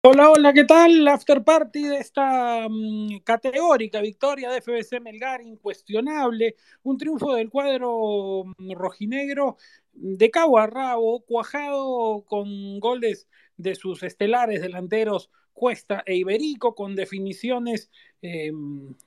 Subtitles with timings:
[0.00, 1.06] Hola, hola, ¿qué tal?
[1.08, 6.54] After party de esta um, categórica victoria de FBC Melgar, incuestionable.
[6.84, 9.56] Un triunfo del cuadro mm, rojinegro
[9.92, 16.94] de cabo a rabo, cuajado con goles de sus estelares delanteros Cuesta e Iberico, con
[16.94, 17.90] definiciones
[18.22, 18.52] eh,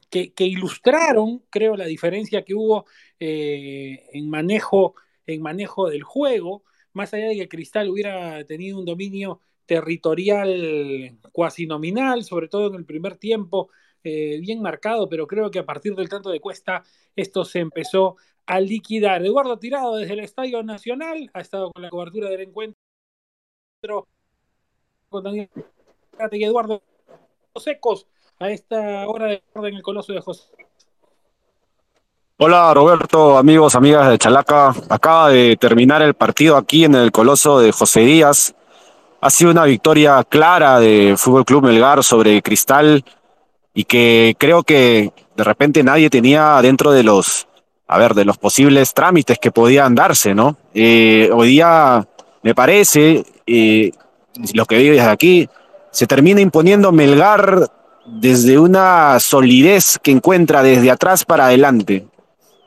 [0.09, 2.85] que, que, ilustraron, creo, la diferencia que hubo
[3.19, 4.95] eh, en, manejo,
[5.25, 6.63] en manejo del juego.
[6.93, 12.75] Más allá de que Cristal hubiera tenido un dominio territorial cuasi nominal, sobre todo en
[12.75, 13.69] el primer tiempo,
[14.03, 16.83] eh, bien marcado, pero creo que a partir del tanto de Cuesta
[17.15, 19.23] esto se empezó a liquidar.
[19.23, 22.75] Eduardo Tirado desde el Estadio Nacional ha estado con la cobertura del encuentro
[25.09, 25.49] con Daniel
[26.31, 26.81] y Eduardo
[27.55, 28.07] Secos
[28.39, 30.49] a esta hora de en el Coloso de José.
[32.38, 34.73] Hola Roberto, amigos, amigas de Chalaca.
[34.89, 38.55] Acaba de terminar el partido aquí en el Coloso de José Díaz
[39.21, 43.05] ha sido una victoria clara de Fútbol Club Melgar sobre Cristal
[43.73, 47.47] y que creo que de repente nadie tenía dentro de los,
[47.88, 50.58] a ver, de los posibles trámites que podían darse, ¿no?
[50.73, 52.08] Eh, hoy día
[52.42, 53.92] me parece, eh,
[54.53, 55.47] lo que veo desde aquí,
[55.92, 57.69] se termina imponiendo Melgar
[58.08, 62.08] desde una solidez que encuentra desde atrás para adelante.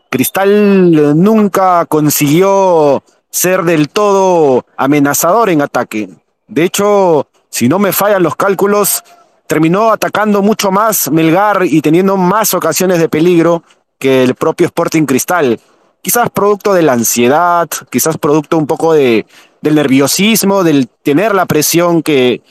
[0.09, 6.09] Cristal nunca consiguió ser del todo amenazador en ataque.
[6.47, 9.03] De hecho, si no me fallan los cálculos,
[9.47, 13.63] terminó atacando mucho más Melgar y teniendo más ocasiones de peligro
[13.99, 15.61] que el propio Sporting Cristal.
[16.03, 19.27] Quizás producto de la ansiedad, quizás producto un poco de,
[19.63, 22.43] del nerviosismo, del tener la presión que,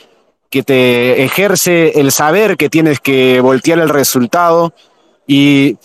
[0.50, 4.74] que te ejerce el saber que tienes que voltear el resultado
[5.28, 5.78] y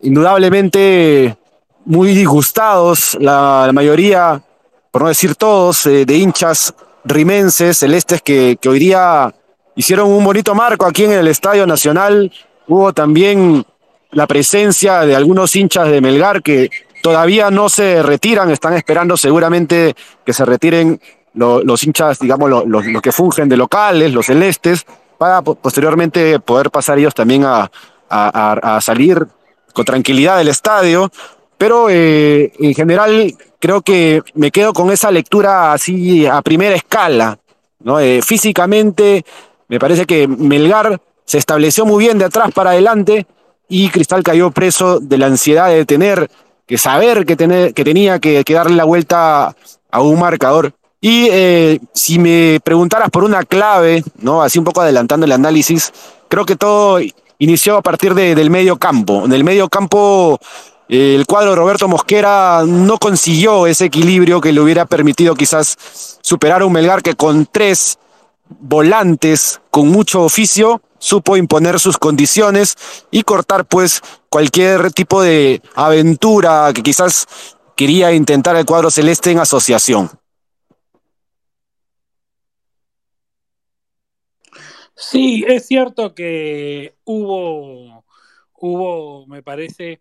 [0.00, 1.36] indudablemente
[1.84, 4.42] muy disgustados la, mayoría,
[4.90, 9.34] por no decir todos, eh, de hinchas rimenses, celestes, que, que hoy día
[9.76, 12.32] hicieron un bonito marco aquí en el Estadio Nacional.
[12.68, 13.64] Hubo también
[14.10, 16.70] la presencia de algunos hinchas de Melgar que
[17.02, 19.94] todavía no se retiran, están esperando seguramente
[20.24, 21.00] que se retiren
[21.34, 24.84] lo, los hinchas, digamos, los lo, lo que fungen de locales, los celestes,
[25.16, 27.70] para posteriormente poder pasar ellos también a,
[28.08, 29.26] a, a salir
[29.72, 31.10] con tranquilidad del estadio.
[31.60, 37.38] Pero eh, en general creo que me quedo con esa lectura así a primera escala.
[37.80, 38.00] ¿no?
[38.00, 39.26] Eh, físicamente
[39.68, 43.26] me parece que Melgar se estableció muy bien de atrás para adelante
[43.68, 46.30] y Cristal cayó preso de la ansiedad de tener
[46.66, 49.54] que saber que, tener, que tenía que, darle la vuelta
[49.90, 50.72] a un marcador.
[50.98, 54.40] Y eh, si me preguntaras por una clave, ¿no?
[54.40, 55.92] así un poco adelantando el análisis,
[56.26, 57.00] creo que todo
[57.38, 59.26] inició a partir de, del medio campo.
[59.26, 60.40] En el medio campo
[60.90, 65.76] el cuadro Roberto Mosquera no consiguió ese equilibrio que le hubiera permitido quizás
[66.20, 67.96] superar a un Melgar que con tres
[68.48, 72.76] volantes con mucho oficio supo imponer sus condiciones
[73.12, 77.28] y cortar pues cualquier tipo de aventura que quizás
[77.76, 80.10] quería intentar el cuadro celeste en asociación.
[84.96, 88.04] Sí, es cierto que hubo,
[88.58, 90.00] hubo, me parece,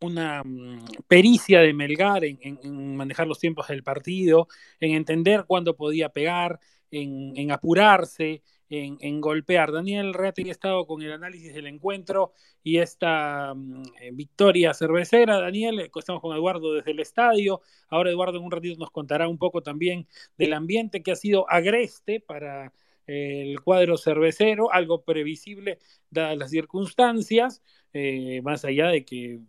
[0.00, 4.48] una mm, pericia de Melgar en, manejar los tiempos del partido,
[4.80, 6.60] en entender cuándo podía pegar,
[6.90, 9.72] en, apurarse, en, golpear.
[9.72, 12.32] Daniel Reati ha estado con el análisis del encuentro
[12.62, 13.82] y esta um,
[14.12, 15.40] victoria cervecera.
[15.40, 17.60] Daniel, eh, estamos con Eduardo desde el estadio.
[17.88, 21.48] Ahora Eduardo en un ratito nos contará un poco también del ambiente que ha sido
[21.50, 22.72] agreste para
[23.08, 25.78] el cuadro cervecero, algo previsible
[26.10, 27.62] dadas las circunstancias,
[27.94, 29.40] eh, más allá de que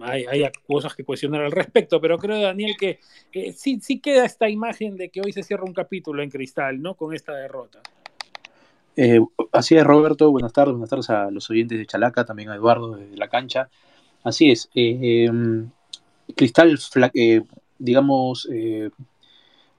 [0.00, 2.98] hay, cosas que cuestionar al respecto, pero creo, Daniel, que
[3.54, 6.94] sí, sí queda esta imagen de que hoy se cierra un capítulo en cristal, ¿no?
[6.94, 7.80] Con esta derrota.
[8.96, 9.20] Eh,
[9.52, 10.30] así es, Roberto.
[10.30, 13.68] Buenas tardes, buenas tardes a los oyentes de Chalaca, también a Eduardo desde la cancha.
[14.22, 14.70] Así es.
[14.74, 15.68] Eh, em,
[16.34, 16.78] Cristal,
[17.78, 18.48] digamos,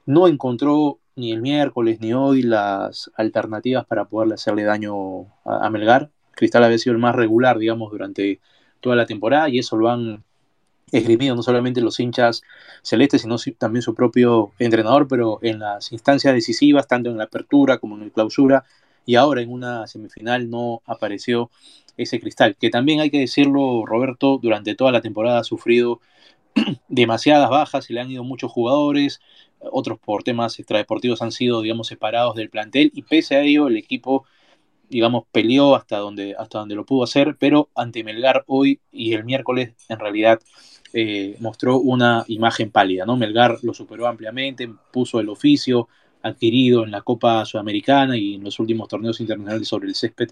[0.06, 6.10] no encontró ni el miércoles ni hoy las alternativas para poderle hacerle daño a, Melgar.
[6.32, 8.40] Cristal había sido el más regular, digamos, durante
[8.82, 10.24] toda la temporada y eso lo han
[10.92, 12.44] esgrimido no solamente los hinchas
[12.82, 17.78] celestes, sino también su propio entrenador, pero en las instancias decisivas, tanto en la apertura
[17.80, 18.66] como en la clausura,
[19.06, 21.50] y ahora en una semifinal no apareció
[21.98, 26.02] ese cristal, que también hay que decirlo, Roberto, durante toda la temporada ha sufrido
[26.88, 29.22] demasiadas bajas, se le han ido muchos jugadores,
[29.72, 33.78] otros por temas extradeportivos han sido, digamos, separados del plantel y pese a ello el
[33.78, 34.26] equipo,
[34.90, 39.24] digamos, peleó hasta donde, hasta donde lo pudo hacer, pero ante Melgar hoy y el
[39.24, 40.40] miércoles en realidad
[40.94, 43.18] eh, mostró una imagen pálida, ¿no?
[43.18, 45.90] Melgar lo superó ampliamente, puso el oficio,
[46.22, 50.30] adquirido en la Copa Sudamericana y en los últimos torneos internacionales sobre el césped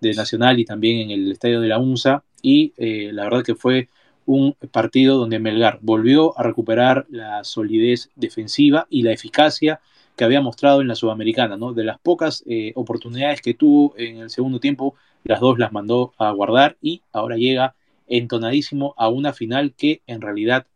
[0.00, 2.24] de Nacional y también en el estadio de la UNSA.
[2.42, 3.88] Y eh, la verdad que fue
[4.26, 9.80] un partido donde Melgar volvió a recuperar la solidez defensiva y la eficacia
[10.16, 11.72] que había mostrado en la Sudamericana, ¿no?
[11.72, 14.94] De las pocas eh, oportunidades que tuvo en el segundo tiempo,
[15.24, 17.74] las dos las mandó a guardar y ahora llega
[18.06, 20.66] entonadísimo a una final que en realidad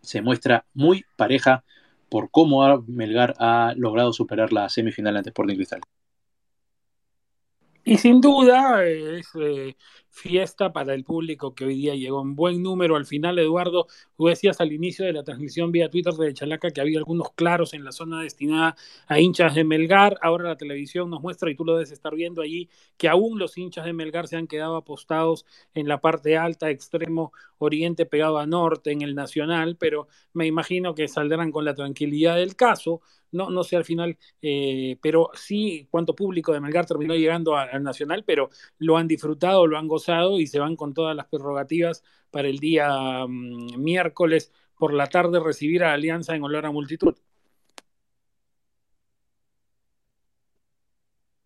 [0.00, 1.64] se muestra muy pareja
[2.08, 5.80] por cómo Melgar ha logrado superar la semifinal ante Sporting Cristal.
[7.84, 9.76] Y sin duda es eh,
[10.14, 12.94] fiesta para el público que hoy día llegó en buen número.
[12.94, 16.80] Al final, Eduardo, tú decías al inicio de la transmisión vía Twitter de Chalaca que
[16.80, 18.76] había algunos claros en la zona destinada
[19.08, 20.16] a hinchas de Melgar.
[20.22, 23.58] Ahora la televisión nos muestra, y tú lo debes estar viendo allí, que aún los
[23.58, 28.46] hinchas de Melgar se han quedado apostados en la parte alta, extremo oriente pegado a
[28.46, 33.00] norte, en el Nacional, pero me imagino que saldrán con la tranquilidad del caso
[33.34, 37.82] no, no sé al final, eh, pero sí cuánto público de Melgar terminó llegando al
[37.82, 40.03] Nacional, pero lo han disfrutado, lo han gozado
[40.38, 45.40] y se van con todas las prerrogativas para el día mm, miércoles por la tarde
[45.40, 47.14] recibir a Alianza en olor a multitud.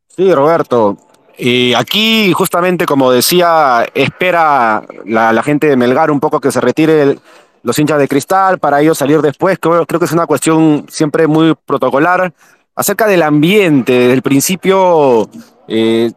[0.09, 0.97] Sí, Roberto.
[1.37, 7.17] Y aquí, justamente, como decía, espera la, gente de Melgar un poco que se retire
[7.63, 9.59] los hinchas de cristal, para ellos salir después.
[9.61, 12.33] Creo, creo que es una cuestión siempre muy protocolar.
[12.75, 15.29] Acerca del ambiente, desde el principio,
[15.69, 16.11] eh,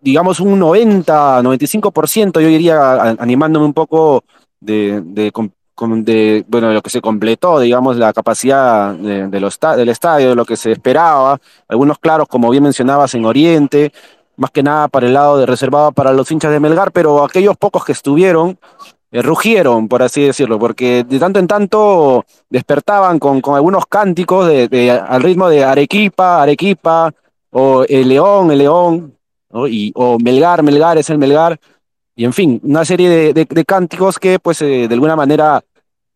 [0.00, 4.24] digamos un 90, 95%, yo diría, animándome un poco
[4.60, 5.32] de,
[6.48, 10.56] bueno, lo que se completó, digamos, la capacidad de, los, del estadio, de lo que
[10.56, 11.40] se esperaba.
[11.68, 13.92] Algunos claros, como bien mencionabas, en Oriente,
[14.36, 17.56] más que nada para el lado de reservado para los hinchas de Melgar, pero aquellos
[17.56, 18.58] pocos que estuvieron,
[19.12, 24.46] eh, rugieron, por así decirlo, porque de tanto en tanto despertaban con, con algunos cánticos
[24.46, 27.12] de, de, al ritmo de Arequipa, Arequipa,
[27.50, 29.14] o el León, el León,
[29.68, 31.58] y, o Melgar, Melgar es el Melgar,
[32.14, 35.64] y en fin, una serie de, cánticos que pues eh, de alguna manera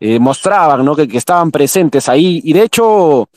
[0.01, 0.95] eh, mostraban ¿no?
[0.95, 3.29] que, estaban presentes ahí, y de hecho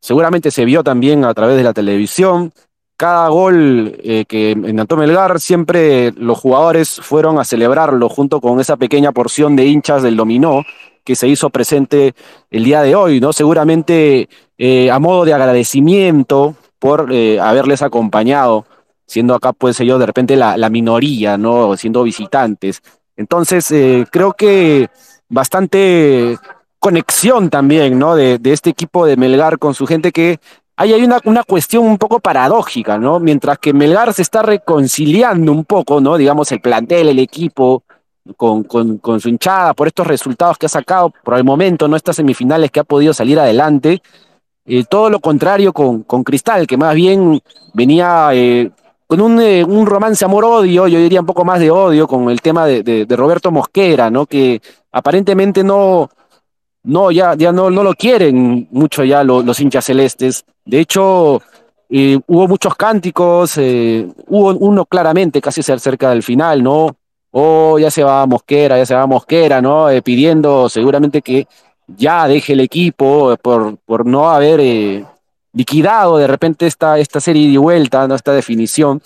[0.00, 2.52] seguramente se vio también a través de la televisión,
[2.96, 8.76] cada gol eh, que en Melgar, siempre los jugadores fueron a celebrarlo junto con esa
[8.76, 10.64] pequeña porción de hinchas del dominó
[11.04, 12.14] que se hizo presente
[12.50, 13.32] el día de hoy, ¿no?
[13.32, 14.28] Seguramente
[14.58, 18.66] eh, a modo de agradecimiento por haberles acompañado,
[19.08, 21.76] siendo acá, pues ellos de repente la, minoría, ¿no?
[21.76, 22.82] Siendo visitantes.
[23.16, 24.88] Entonces, eh, creo que
[25.28, 26.38] bastante
[26.78, 28.14] conexión también, ¿no?
[28.14, 30.38] De, de este equipo de Melgar con su gente que
[30.76, 33.18] hay una, una cuestión un poco paradójica, ¿no?
[33.18, 36.16] Mientras que Melgar se está reconciliando un poco, ¿no?
[36.16, 37.82] Digamos, el plantel, el equipo,
[38.36, 41.96] con, con, con, su hinchada, por estos resultados que ha sacado por el momento, ¿no?
[41.96, 44.02] Estas semifinales que ha podido salir adelante.
[44.66, 47.40] Eh, todo lo contrario con, con, Cristal, que más bien
[47.72, 48.70] venía eh,
[49.08, 52.42] con un, eh, un romance amor-odio, yo diría un poco más de odio, con el
[52.42, 54.26] tema de, de, Roberto Mosquera, ¿no?
[54.26, 54.60] Que
[54.92, 56.10] aparentemente no,
[56.82, 60.44] no, ya, ya no, no lo quieren mucho ya lo, los hinchas celestes.
[60.62, 61.40] De hecho,
[61.88, 66.94] eh, hubo muchos cánticos, eh, hubo uno claramente casi cerca del final, ¿no?
[67.30, 69.86] Oh, ya se va Mosquera, ya se va Mosquera, ¿no?
[70.04, 71.48] Pidiendo seguramente que
[71.86, 74.60] ya deje el equipo por, por no haber
[75.58, 78.14] liquidado de repente esta, esta serie de vuelta, ¿no?
[78.14, 79.02] esta definición.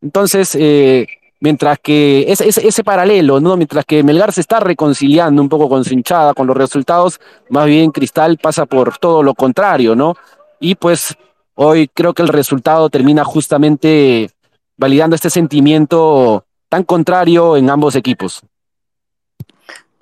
[0.00, 1.06] Entonces, eh,
[1.38, 3.56] mientras que ese, ese, ese, paralelo, ¿no?
[3.56, 7.66] mientras que Melgar se está reconciliando un poco con su hinchada, con los resultados, más
[7.66, 10.16] bien Cristal pasa por todo lo contrario, ¿no?
[10.58, 11.14] Y pues
[11.54, 14.28] hoy creo que el resultado termina justamente
[14.76, 18.42] validando este sentimiento tan contrario en ambos equipos.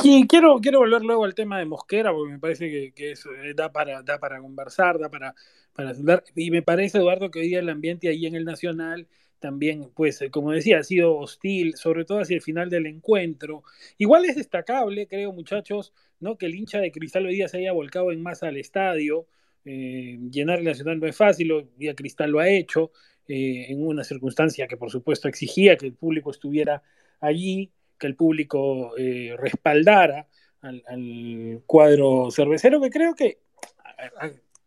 [0.02, 3.54] Quiero, quiero volver luego al tema de Mosquera, porque me parece que, que eso eh,
[3.54, 5.34] da, para, da para conversar, da para,
[5.74, 5.92] para.
[6.34, 10.20] Y me parece, Eduardo, que hoy día el ambiente ahí en el Nacional también, pues,
[10.22, 13.62] eh, como decía, ha sido hostil, sobre todo hacia el final del encuentro.
[13.98, 16.36] Igual es destacable, creo, muchachos, ¿no?
[16.38, 19.26] Que el hincha de Cristal hoy día se haya volcado en masa al estadio.
[19.64, 22.90] Eh, llenar el Nacional no es fácil, hoy día Cristal lo ha hecho,
[23.32, 26.82] en una circunstancia que por supuesto exigía que el público estuviera
[27.20, 30.26] allí, que el público eh, respaldara
[30.62, 33.38] al, cuadro cervecero, que creo que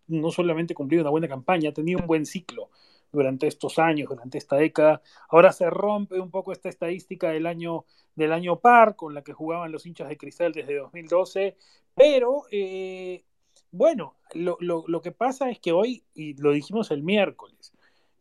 [0.08, 2.70] no solamente cumplido una buena campaña, ha tenido un buen ciclo
[3.12, 5.02] durante estos años, durante esta década.
[5.30, 7.86] Ahora se rompe un poco esta estadística del año,
[8.16, 11.58] del año par con la que jugaban los hinchas de cristal desde 2012,
[11.96, 13.24] pero eh,
[13.72, 17.74] bueno, lo, lo, lo, que pasa es que hoy, y lo dijimos el miércoles,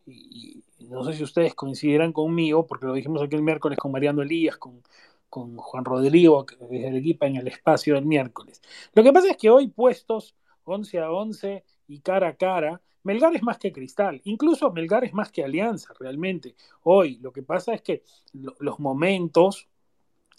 [0.06, 4.23] y, no sé si ustedes coincidirán conmigo, porque lo dijimos aquí el miércoles con Mariano
[4.23, 4.82] Elías, con,
[5.28, 8.61] con Juan Rodrigo, desde el equipo en el espacio del miércoles.
[8.94, 13.35] Lo que pasa es que hoy puestos 11 a 11 y cara a cara, Melgar
[13.35, 16.54] es más que Cristal, incluso Melgar es más que Alianza realmente.
[16.82, 19.68] Hoy lo que pasa es que los momentos,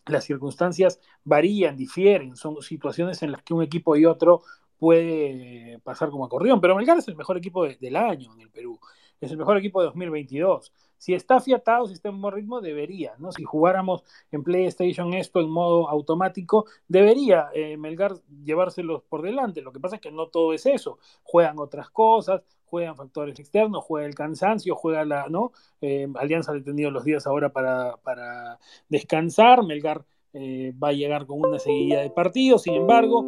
[0.06, 4.44] las circunstancias varían, difieren, son situaciones en las que un equipo y otro
[4.78, 8.80] puede pasar como acordeón, pero Melgar es el mejor equipo del año en el Perú,
[9.26, 10.72] es el mejor equipo de 2022.
[10.98, 13.32] Si está fiatado, si está en buen ritmo, debería, ¿no?
[13.32, 18.14] Si jugáramos en PlayStation esto en modo automático, debería eh, Melgar
[18.44, 19.62] llevárselos por delante.
[19.62, 21.00] Lo que pasa es que no todo es eso.
[21.24, 25.52] Juegan otras cosas, juegan factores externos, juega el cansancio, juega la, ¿no?
[25.82, 28.58] Eh, Alianza ha tenido los días ahora para, para
[28.90, 33.26] descansar, Melgar eh, va a llegar con una seguida de partidos, sin embargo,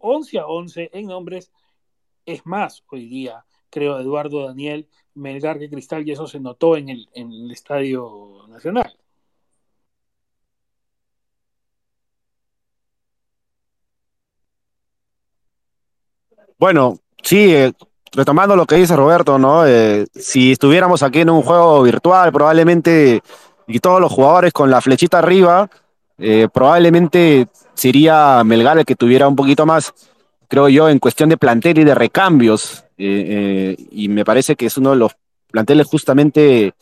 [0.00, 1.50] 11 a 11 en nombres
[2.26, 6.88] es más hoy día, creo, Eduardo Daniel Melgar que Cristal, y eso se notó en
[6.88, 8.94] el, Estadio Nacional.
[16.58, 17.72] Bueno, sí, eh,
[18.12, 19.66] retomando lo que dice Roberto, ¿no?
[19.66, 23.22] Eh, si estuviéramos aquí en un juego virtual, probablemente,
[23.66, 25.70] y todos los jugadores con la flechita arriba,
[26.18, 29.94] eh, probablemente sería Melgar el que tuviera un poquito más,
[30.48, 32.84] creo yo, en cuestión de plantel y de recambios.
[33.02, 35.12] Eh, y me parece que es uno de los
[35.50, 36.74] planteles justamente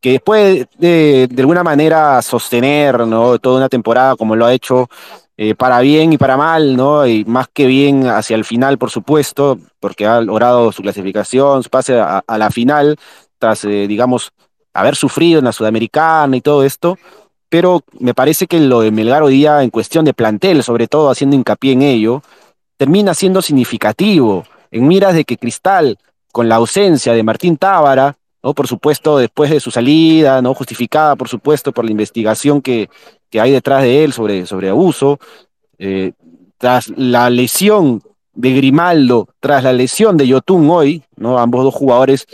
[0.00, 3.38] que puede de, alguna manera sostener ¿no?
[3.38, 4.88] toda una temporada como lo ha hecho
[5.36, 7.06] eh, para bien y para mal, ¿no?
[7.06, 11.70] Y más que bien hacia el final, por supuesto, porque ha logrado su clasificación, su
[11.70, 12.98] pase a, la final,
[13.38, 14.32] tras, eh, digamos,
[14.74, 16.98] haber sufrido en la Sudamericana y todo esto.
[17.48, 21.10] Pero me parece que lo de Melgar hoy día, en cuestión de plantel, sobre todo
[21.10, 22.22] haciendo hincapié en ello,
[22.76, 25.98] termina siendo significativo, en miras de que Cristal,
[26.32, 28.54] con la ausencia de Martín Tábara, ¿no?
[28.54, 30.54] Por supuesto, después de su salida, ¿no?
[30.54, 32.88] Justificada, por supuesto, por la investigación que,
[33.28, 35.18] que hay detrás de él sobre, sobre abuso,
[35.78, 36.12] eh,
[36.58, 38.02] tras la lesión
[38.34, 41.38] de Grimaldo, tras la lesión de Yotun hoy, ¿no?
[41.38, 42.26] ambos dos jugadores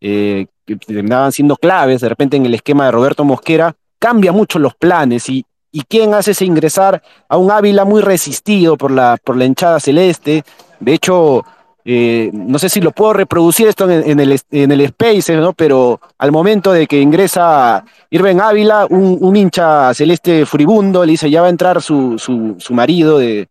[0.00, 4.58] eh, que terminaban siendo claves de repente en el esquema de Roberto Mosquera, cambia mucho
[4.58, 9.16] los planes y, y quién hace ese ingresar a un Ávila muy resistido por la,
[9.22, 10.44] por la hinchada celeste.
[10.80, 11.44] De hecho,
[11.84, 15.52] eh, no sé si lo puedo reproducir esto en, en, el, en el Space, ¿no?
[15.52, 21.40] pero al momento de que ingresa Irving Ávila, un, hincha celeste furibundo le dice, ya
[21.40, 23.48] va a entrar su, su, su marido de,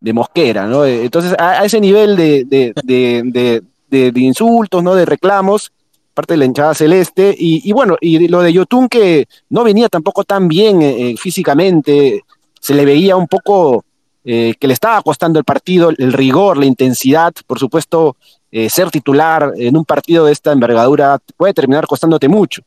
[0.00, 0.66] de, Mosquera.
[0.66, 0.86] ¿no?
[0.86, 4.94] Entonces, a, ese nivel de, de, de, insultos, ¿no?
[4.94, 5.70] de reclamos,
[6.14, 9.90] parte de la hinchada celeste, y, y, bueno, y lo de Yotun que no venía
[9.90, 12.24] tampoco tan bien eh, físicamente,
[12.60, 13.84] se le veía un poco
[14.24, 18.16] eh, que le estaba costando el partido, el rigor, la intensidad, por supuesto,
[18.50, 22.62] eh, ser titular en un partido de esta envergadura puede terminar costándote mucho.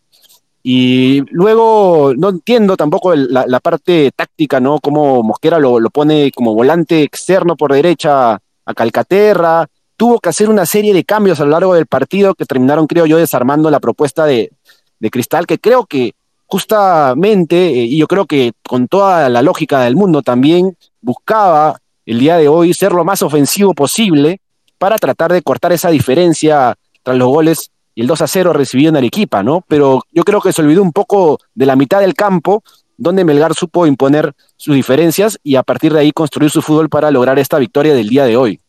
[0.62, 4.80] Y luego no entiendo tampoco la, parte táctica, ¿no?
[4.80, 9.66] Como Mosquera lo, lo, pone como volante externo por derecha a Calcaterra.
[9.96, 13.06] Tuvo que hacer una serie de cambios a lo largo del partido que terminaron, creo
[13.06, 14.52] yo, desarmando la propuesta de,
[15.00, 16.16] de Cristal, que creo que
[16.48, 22.20] justamente, eh, y yo creo que con toda la lógica del mundo también, buscaba el
[22.20, 24.42] día de hoy ser lo más ofensivo posible
[24.78, 28.90] para tratar de cortar esa diferencia tras los goles y el 2 a 0 recibido
[28.90, 29.64] en Arequipa, ¿no?
[29.70, 32.62] Pero yo creo que se olvidó un poco de la mitad del campo,
[32.98, 37.10] donde Melgar supo imponer sus diferencias y a partir de ahí construir su fútbol para
[37.10, 38.60] lograr esta victoria del día de hoy.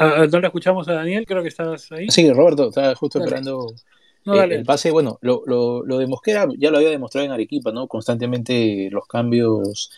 [0.00, 1.26] ¿No le escuchamos a Daniel?
[1.26, 2.08] Creo que estás ahí.
[2.10, 3.28] Sí, Roberto, estaba justo dale.
[3.28, 3.74] esperando
[4.24, 4.90] no, eh, el pase.
[4.90, 7.86] Bueno, lo, lo, lo, de Mosquera ya lo había demostrado en Arequipa, ¿no?
[7.86, 9.90] Constantemente los cambios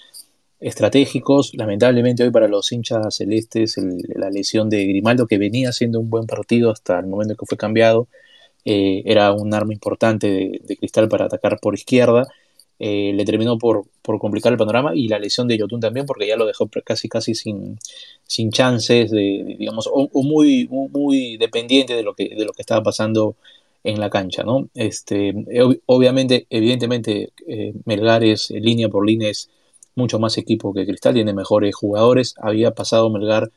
[0.61, 1.53] estratégicos.
[1.55, 6.11] Lamentablemente hoy para los hinchas celestes el, la lesión de Grimaldo, que venía siendo un
[6.11, 8.09] buen partido hasta el momento en que fue cambiado,
[8.65, 12.27] eh, era un arma importante de, de, Cristal para atacar por izquierda
[12.85, 16.27] eh, le terminó por, por, complicar el panorama y la lesión de Yotun también porque
[16.27, 17.79] ya lo dejó casi casi sin,
[18.27, 22.83] sin chances de, digamos o, muy, muy dependiente de lo que de lo que estaba
[22.83, 23.37] pasando
[23.85, 25.33] en la cancha no este
[25.87, 29.49] obviamente evidentemente eh, Melgar es eh, línea por línea es
[29.95, 32.35] mucho más equipo que Cristal tiene mejores jugadores.
[32.41, 33.51] Había pasado Melgar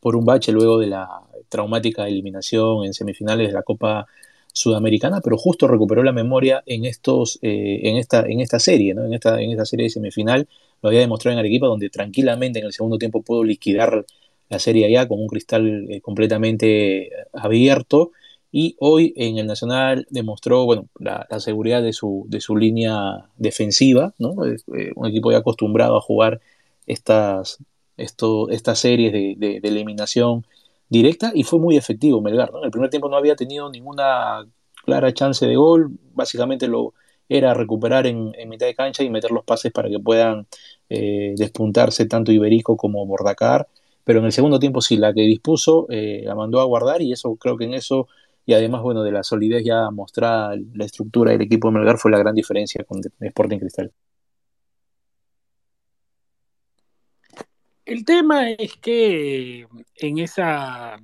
[0.00, 1.08] por un bache luego de la
[1.48, 4.06] traumática eliminación en semifinales de la Copa
[4.52, 9.04] sudamericana, pero justo recuperó la memoria en estos, eh, en esta, en esta serie, ¿no?
[9.04, 10.48] En esta, en esta serie de semifinal,
[10.82, 14.04] lo había demostrado en Arequipa, donde tranquilamente en el segundo tiempo pudo liquidar
[14.48, 18.12] la serie allá con un cristal eh, completamente abierto.
[18.52, 24.12] Y hoy en el Nacional demostró bueno, la, seguridad de su, de su línea defensiva,
[24.18, 24.44] ¿no?
[24.44, 26.40] Eh, un equipo ya acostumbrado a jugar
[26.86, 27.58] estas,
[27.96, 30.44] estas series de, eliminación
[30.90, 32.50] directa y fue muy efectivo Melgar.
[32.54, 34.46] En el primer tiempo no había tenido ninguna
[34.84, 36.92] clara chance de gol, básicamente lo
[37.28, 40.46] era recuperar en, mitad de cancha y meter los pases para que puedan
[40.88, 43.68] eh, despuntarse tanto Iberico como Bordacar,
[44.04, 47.12] pero en el segundo tiempo sí, la que dispuso eh, la mandó a guardar y
[47.12, 48.08] eso creo que en eso
[48.46, 52.10] y además, bueno, de la solidez ya mostrada, la estructura del equipo de Melgar fue
[52.10, 53.92] la gran diferencia con Sporting Cristal.
[57.90, 59.66] El tema es que
[59.96, 60.96] en esa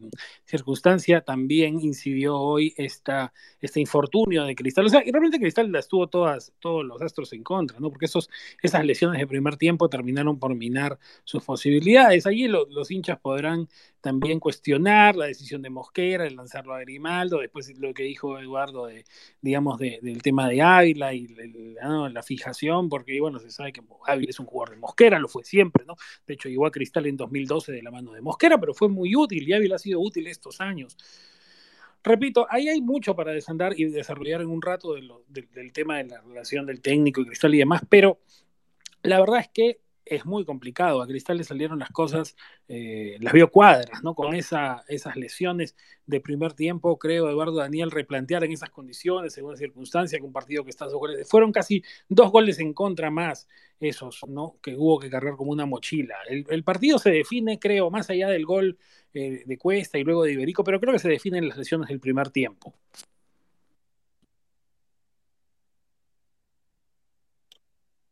[0.46, 4.86] circunstancia también incidió hoy esta, este infortunio de Cristal.
[4.86, 7.90] O sea, y realmente Cristal las tuvo todas, todos los astros en contra, ¿no?
[7.90, 8.30] Porque esos,
[8.62, 12.26] esas lesiones de primer tiempo terminaron por minar sus posibilidades.
[12.26, 13.68] Allí los hinchas podrán
[14.06, 18.86] también cuestionar la decisión de Mosquera de lanzarlo a Grimaldo, después lo que dijo Eduardo
[18.86, 19.04] de,
[19.40, 21.26] digamos, del tema de Ávila y
[22.12, 25.42] la fijación, porque bueno, se sabe que Ávila es un jugador de Mosquera, lo fue
[25.42, 25.96] siempre, ¿no?
[26.24, 29.16] De hecho, llegó a Cristal en 2012 de la mano de Mosquera, pero fue muy
[29.16, 30.97] útil y Ávila ha sido útil estos años.
[32.05, 36.21] Repito, ahí hay mucho para desandar y desarrollar en un rato del tema de la
[36.21, 38.21] relación del técnico y Cristal y demás, pero
[39.02, 41.02] la verdad es que es muy complicado.
[41.02, 42.36] A Cristal le salieron las cosas,
[42.68, 44.14] eh, las vio cuadras, ¿no?
[44.14, 49.52] Con esa, esas lesiones de primer tiempo, creo, Eduardo Daniel, replantear en esas condiciones, según
[49.52, 53.10] la circunstancia, que un partido que está dos goles, fueron casi dos goles en contra
[53.10, 53.48] más
[53.80, 54.56] esos, ¿no?
[54.62, 56.14] Que hubo que cargar como una mochila.
[56.28, 58.78] El, partido se define, creo, más allá del gol
[59.12, 62.00] eh, de Cuesta y luego de Iberico, pero creo que se definen las lesiones del
[62.00, 62.75] primer tiempo.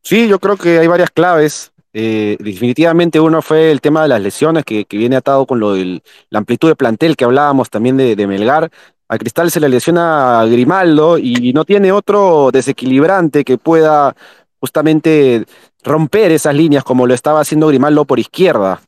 [0.02, 4.20] Sí, yo creo que hay varias claves eh, definitivamente uno fue el tema de las
[4.20, 8.26] lesiones, que, viene atado con lo de la amplitud de plantel que hablábamos también de,
[8.26, 8.70] Melgar.
[9.08, 14.16] A Cristal se le lesiona a Grimaldo y no tiene otro desequilibrante que pueda
[14.58, 15.44] justamente
[15.84, 18.80] romper esas líneas como lo estaba haciendo Grimaldo por izquierda.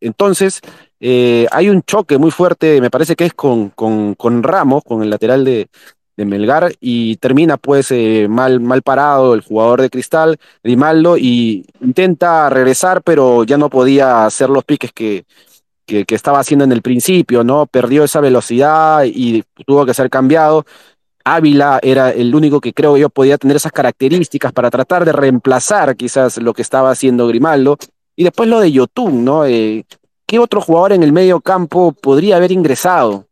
[0.00, 0.60] Entonces,
[1.00, 5.02] eh, hay un choque muy fuerte, me parece que es con, con, con Ramos, con
[5.02, 5.68] el lateral de,
[6.16, 11.66] de Melgar y termina pues eh, mal, mal parado el jugador de Cristal, Grimaldo, y
[11.80, 15.24] intenta regresar, pero ya no podía hacer los piques que,
[15.84, 17.66] que, estaba haciendo en el principio, ¿no?
[17.66, 20.64] Perdió esa velocidad y tuvo que ser cambiado.
[21.24, 25.96] Ávila era el único que creo yo podía tener esas características para tratar de reemplazar
[25.96, 27.78] quizás lo que estaba haciendo Grimaldo.
[28.14, 29.44] Y después lo de Yotun, ¿no?
[29.44, 29.84] Eh,
[30.26, 33.26] ¿Qué otro jugador en el medio campo podría haber ingresado?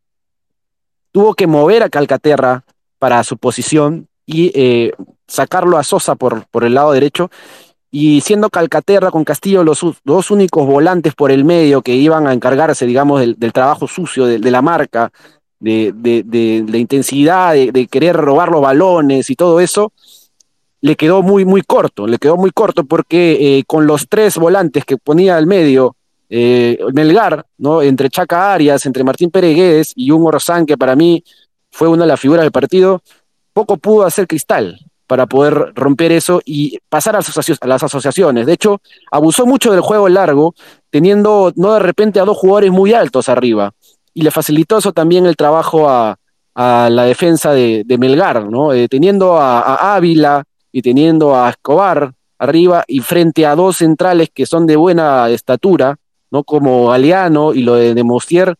[1.12, 2.64] Tuvo que mover a Calcaterra
[3.04, 4.92] para su posición y eh,
[5.28, 7.30] sacarlo a Sosa por, por el lado derecho.
[7.90, 12.32] Y siendo Calcaterra con Castillo los dos únicos volantes por el medio que iban a
[12.32, 15.12] encargarse, digamos, del, trabajo sucio, de, la marca,
[15.60, 19.92] de, de, intensidad, de, querer robar los balones y todo eso,
[20.80, 22.06] le quedó muy, muy corto.
[22.06, 25.94] Le quedó muy corto porque eh, con los tres volantes que ponía al medio,
[26.30, 27.82] eh, Melgar, ¿no?
[27.82, 31.22] entre Chaca Arias, entre Martín Peregués y un Orzán que para mí
[31.74, 33.02] fue una de las figuras del partido,
[33.52, 37.20] poco pudo hacer Cristal para poder romper eso y pasar a,
[37.66, 38.46] las asociaciones.
[38.46, 40.54] De hecho, abusó mucho del juego largo,
[40.90, 43.72] teniendo no de repente a dos jugadores muy altos arriba,
[44.14, 46.16] y le facilitó eso también el trabajo a,
[46.54, 48.72] la defensa de, Melgar, ¿no?
[48.72, 54.46] Eh, teniendo a, Ávila y teniendo a Escobar arriba y frente a dos centrales que
[54.46, 55.96] son de buena estatura,
[56.30, 56.44] ¿no?
[56.44, 58.54] como Galeano y lo de, de Mostier,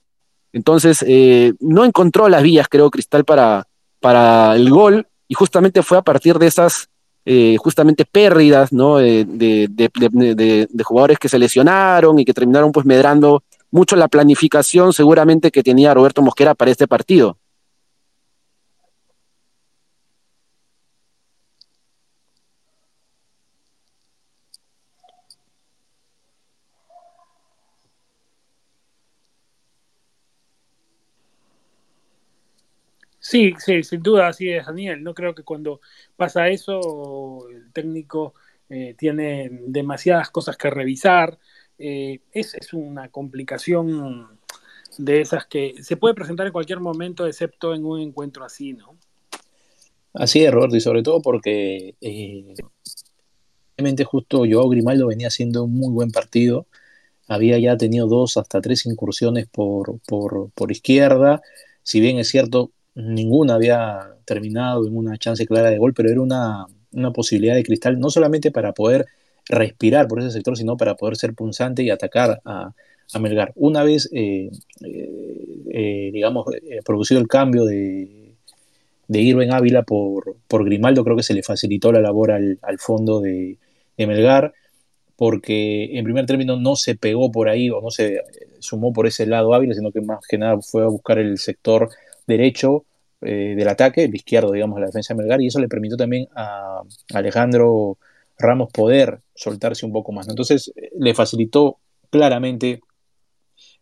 [0.55, 3.67] entonces, eh, no encontró las vías, creo, Cristal para,
[3.99, 6.89] para el gol, y justamente fue a partir de esas
[7.25, 8.99] eh, justamente pérdidas ¿no?
[8.99, 15.51] de, de, jugadores que se lesionaron y que terminaron pues medrando mucho la planificación seguramente
[15.51, 17.37] que tenía Roberto Mosquera para este partido.
[33.35, 35.03] Sí, sí, sin duda, así es, Daniel.
[35.03, 35.81] No creo que cuando
[36.15, 38.35] pasa eso el técnico
[38.69, 41.37] eh, tiene demasiadas cosas que revisar.
[41.77, 44.39] Eh, es, una complicación
[44.99, 48.97] de esas que se puede presentar en cualquier momento, excepto en un encuentro así, ¿no?
[50.13, 52.55] Así es, Roberto, y sobre todo porque eh,
[54.05, 56.69] justo Joao Grimaldo venía haciendo un muy buen partido.
[57.27, 61.43] Había ya tenido dos hasta tres incursiones por, por, por izquierda.
[61.83, 66.21] Si bien es cierto, ninguna había terminado en una chance clara de gol, pero era
[66.21, 66.67] una,
[67.13, 69.07] posibilidad de cristal, no solamente para poder
[69.49, 72.73] respirar por ese sector, sino para poder ser punzante y atacar a,
[73.21, 73.53] Melgar.
[73.55, 74.51] Una vez, eh,
[74.85, 76.47] eh, eh, digamos,
[76.85, 78.35] producido el cambio de,
[79.07, 83.21] de Irving Ávila por, por, Grimaldo, creo que se le facilitó la labor al, fondo
[83.21, 83.59] de,
[83.99, 84.53] Melgar.
[85.17, 88.23] porque en primer término no se pegó por ahí o no se
[88.59, 91.91] sumó por ese lado hábil, sino que más que nada fue a buscar el sector
[92.27, 92.85] derecho
[93.21, 96.29] eh, del ataque, el izquierdo, digamos, la defensa de Melgar, y eso le permitió también
[96.37, 96.83] a
[97.15, 97.99] Alejandro
[98.39, 100.29] Ramos poder soltarse un poco más.
[100.29, 101.79] Entonces, eh, le facilitó
[102.11, 102.81] claramente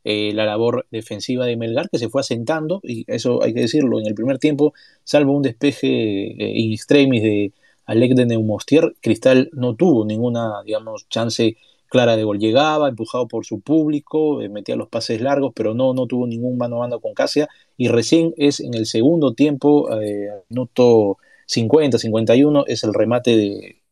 [0.05, 4.01] eh, la labor defensiva de Melgar, que se fue asentando, y eso hay que decirlo,
[4.01, 4.75] en el primer tiempo,
[5.05, 7.53] salvo un despeje in extremis de
[7.87, 11.57] Alec de Neumostier, Cristal no tuvo ninguna, digamos, chance
[11.93, 12.39] clara de gol.
[12.39, 16.57] Llegaba, empujado por su público, eh, metía los pases largos, pero no, no tuvo ningún
[16.57, 17.49] mano a mano con Casia.
[17.77, 23.83] Y recién es en el segundo tiempo, eh, minuto 50, 51, es el remate de,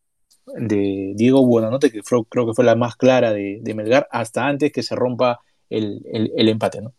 [0.46, 4.82] de Diego Buenanote, que creo que fue la más clara de, Melgar, hasta antes que
[4.82, 6.94] se rompa el, el empate, ¿no?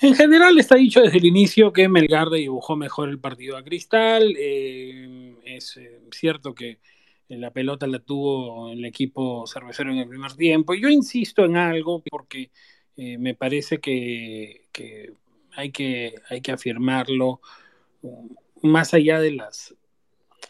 [0.00, 4.34] En general está dicho desde el inicio que Melgar dibujó mejor el partido a Cristal.
[4.38, 6.78] Eh, es eh, cierto que
[7.28, 10.74] la pelota la tuvo el equipo cervecero en el primer tiempo.
[10.74, 12.50] Yo insisto en algo porque
[12.96, 14.66] eh, me parece que,
[15.52, 17.40] hay que hay que afirmarlo
[18.62, 19.74] más allá de las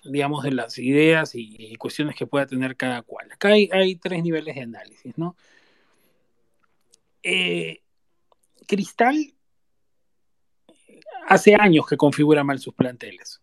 [0.05, 3.31] digamos de las ideas y, cuestiones que pueda tener cada cual.
[3.31, 5.37] Acá hay, hay tres niveles de análisis, ¿no?
[8.67, 9.36] Cristal
[11.27, 13.43] hace años que configura mal sus planteles.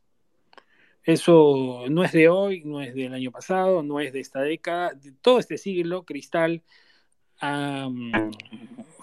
[1.04, 4.94] Eso no es de hoy, no es del año pasado, no es de esta década.
[4.94, 6.64] De todo este siglo, Cristal
[7.40, 8.32] ha mm,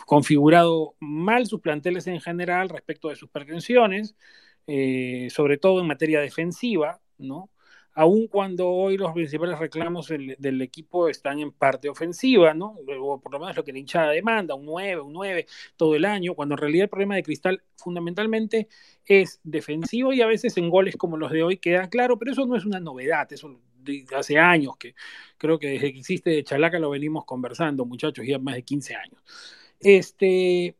[0.06, 4.16] configurado mal sus planteles en general respecto de sus pretensiones,
[4.66, 7.50] eh, sobre todo en materia defensiva, ¿no?
[8.00, 12.78] Aun cuando hoy los principales reclamos del, equipo están en parte ofensiva, ¿no?
[12.98, 16.06] O por lo menos lo que la hinchada demanda, un 9, un 9 todo el
[16.06, 18.68] año, cuando en realidad el problema de Cristal fundamentalmente
[19.04, 22.46] es defensivo y a veces en goles como los de hoy queda claro, pero eso
[22.46, 23.60] no es una novedad, eso
[24.16, 24.94] hace años que
[25.36, 29.22] creo que desde que existe Chalaca lo venimos conversando, muchachos, ya más de 15 años.
[29.78, 30.74] Este,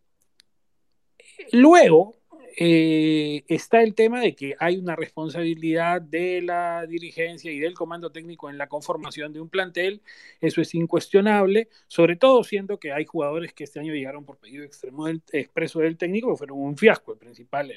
[1.53, 2.15] luego,
[2.57, 8.11] eh, está el tema de que hay una responsabilidad de la dirigencia y del comando
[8.11, 10.03] técnico en la conformación de un plantel,
[10.41, 14.65] eso es incuestionable, sobre todo siendo que hay jugadores que este año llegaron por pedido
[14.65, 17.73] extremo expreso del técnico, que fueron un fiasco, el principal,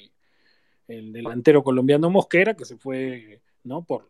[0.87, 3.83] el, delantero colombiano Mosquera, que se fue, ¿no?
[3.83, 4.09] Por,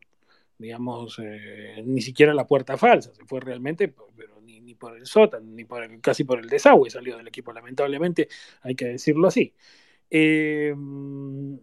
[0.57, 5.45] digamos, eh, ni siquiera la puerta falsa, se fue realmente, pero ni, por el sótano,
[5.51, 8.27] ni por casi por el desagüe salió del equipo, lamentablemente,
[8.61, 9.53] hay que decirlo así.
[10.15, 11.59] Em,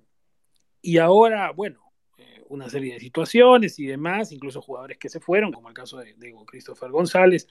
[0.82, 5.52] y ahora, bueno, eh, una serie de situaciones y demás, incluso jugadores que se fueron,
[5.52, 7.46] como el caso de, Christopher González,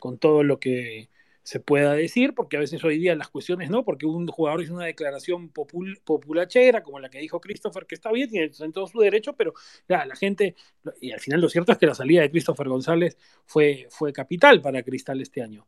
[0.00, 1.08] con todo lo que
[1.44, 4.74] se pueda decir, porque a veces hoy día las cuestiones no, porque un jugador hizo
[4.74, 8.98] una declaración populachera, como la que dijo Christopher, que está bien, tiene en todo su
[8.98, 9.54] derecho, pero
[9.86, 10.56] la gente,
[11.00, 14.60] y al final lo cierto es que la salida de Christopher González fue, fue capital
[14.60, 15.64] para Cristal este año.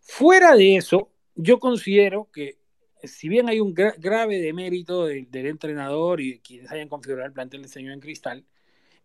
[0.00, 2.58] Fuera de eso, yo considero que
[3.06, 7.68] si bien hay un grave demérito del, entrenador y quienes hayan configurado el plantel de
[7.68, 8.44] señor en cristal,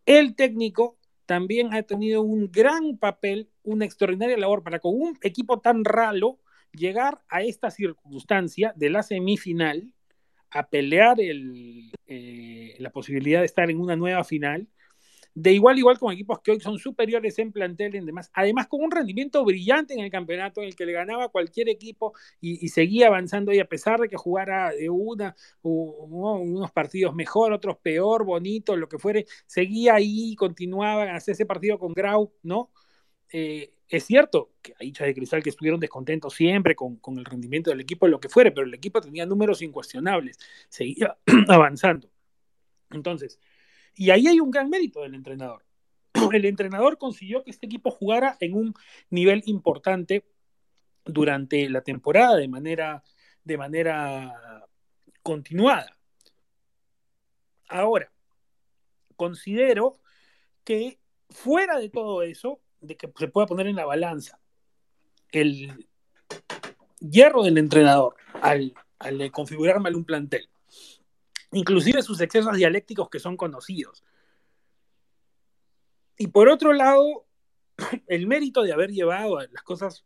[0.05, 5.59] el técnico también ha tenido un gran papel, una extraordinaria labor para con un equipo
[5.59, 6.39] tan ralo
[6.73, 9.93] llegar a esta circunstancia de la semifinal,
[10.49, 14.67] a pelear eh, la posibilidad de estar en una nueva final
[15.33, 18.81] de igual igual con equipos que hoy son superiores en plantel y demás, además con
[18.83, 23.07] un rendimiento brillante en el campeonato en el que le ganaba cualquier equipo y, seguía
[23.07, 28.75] avanzando y a pesar de que jugara de una unos partidos mejor, otros peor, bonito,
[28.75, 32.71] lo que fuere, seguía ahí, continuaba, hacer ese partido con Grau, ¿no?
[33.31, 37.25] Eh, es cierto que hay hinchas de cristal que estuvieron descontentos siempre con, con, el
[37.25, 40.37] rendimiento del equipo, lo que fuere, pero el equipo tenía números incuestionables,
[40.69, 41.17] seguía
[41.49, 42.09] avanzando.
[42.89, 43.39] Entonces,
[43.95, 45.65] y ahí hay un gran mérito del entrenador.
[46.34, 48.73] El entrenador consiguió que este equipo jugara en un
[49.10, 50.25] nivel importante
[51.06, 53.04] durante la temporada de manera,
[53.43, 54.67] de manera
[55.23, 55.97] continuada.
[57.67, 58.12] Ahora,
[59.15, 59.99] considero
[60.63, 60.99] que
[61.30, 64.39] fuera de todo eso, de que se pueda poner en la balanza
[65.32, 65.88] el
[66.99, 70.50] hierro del entrenador al, al configurar mal un plantel
[71.51, 74.03] inclusive sus excesos dialécticos que son conocidos.
[76.17, 77.25] Y por otro lado,
[78.07, 80.05] el mérito de haber llevado las cosas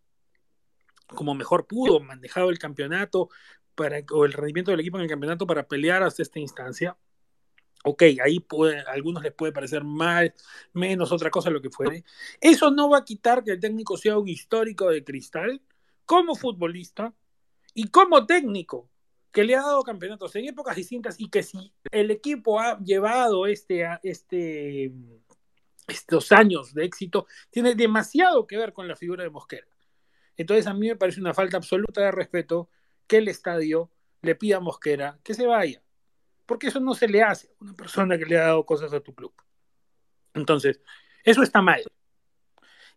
[1.07, 3.29] como mejor pudo, manejado el campeonato
[3.75, 6.97] para, o el rendimiento del equipo en el campeonato para pelear hasta esta instancia.
[7.83, 8.43] Ok, ahí
[8.87, 10.33] a algunos les puede parecer mal,
[10.73, 12.03] menos otra cosa, lo que fuere.
[12.41, 15.61] Eso no va a quitar que el técnico sea un histórico de cristal
[16.05, 17.13] como futbolista
[17.75, 18.89] y como técnico
[19.35, 23.47] que le ha dado campeonatos en épocas distintas y que si el equipo ha llevado
[23.47, 24.93] este, este,
[25.85, 29.67] estos años de éxito, tiene demasiado que ver con la figura de Mosquera.
[30.37, 32.69] Entonces a mí me parece una falta absoluta de respeto
[33.07, 35.83] que el estadio le pida a Mosquera que se vaya,
[36.45, 39.01] porque eso no se le hace a una persona que le ha dado cosas a
[39.01, 39.33] tu club.
[40.33, 40.79] Entonces,
[41.25, 41.83] eso está mal.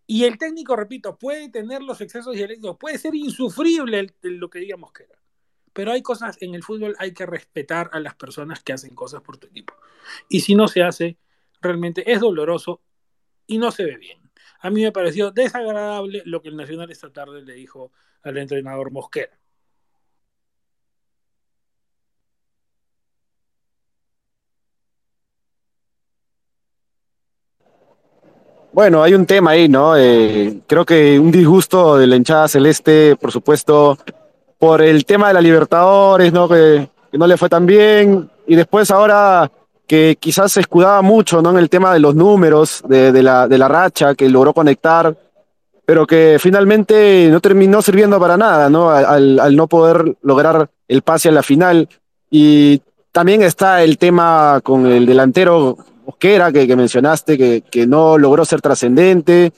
[0.07, 4.49] Y el técnico, repito, puede tener los excesos y el éxito, puede ser insufrible lo
[4.49, 5.19] que diga Mosquera.
[5.79, 9.23] Pero hay cosas en el fútbol, hay que respetar a las personas que hacen cosas
[9.23, 9.75] por tu equipo.
[10.29, 11.19] Y si no se hace,
[11.61, 12.81] realmente es doloroso
[13.47, 14.19] y no se ve bien.
[14.59, 17.93] A mí me pareció desagradable lo que el Nacional esta tarde le dijo
[18.25, 19.39] al entrenador Mosquera.
[28.73, 29.97] Bueno, hay un tema ahí, ¿no?
[29.97, 33.97] Eh, creo que un disgusto de la hinchada celeste, por supuesto,
[34.59, 36.49] por el tema de la Libertadores, ¿no?
[36.49, 38.29] Que, no le fue tan bien.
[38.47, 39.51] Y después ahora
[39.87, 41.51] que quizás se escudaba mucho ¿no?
[41.51, 45.17] en el tema de los números, de, la, de la racha que logró conectar,
[45.87, 48.91] pero que finalmente no terminó sirviendo para nada, ¿no?
[48.91, 51.89] Al, al, no poder lograr el pase a la final.
[52.31, 58.19] Y también está el tema con el delantero Mosquera que, que mencionaste, que, que no
[58.19, 59.53] logró ser trascendente.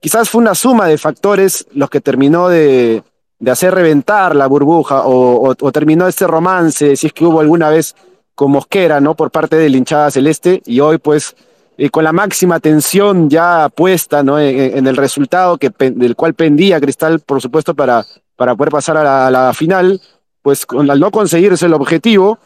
[0.00, 3.02] Quizás fue una suma de factores los que terminó de,
[3.38, 7.70] de hacer reventar la burbuja o, o, terminó este romance, si es que hubo alguna
[7.70, 7.94] vez
[8.34, 9.14] con Mosquera, ¿no?
[9.14, 11.36] Por parte de la hinchada celeste y hoy pues
[11.76, 14.40] eh, con la máxima tensión ya puesta, ¿no?
[14.40, 19.30] En, el resultado que, del cual pendía Cristal, por supuesto, para, para poder pasar a
[19.30, 20.00] la, final,
[20.42, 22.38] pues al no conseguirse el objetivo,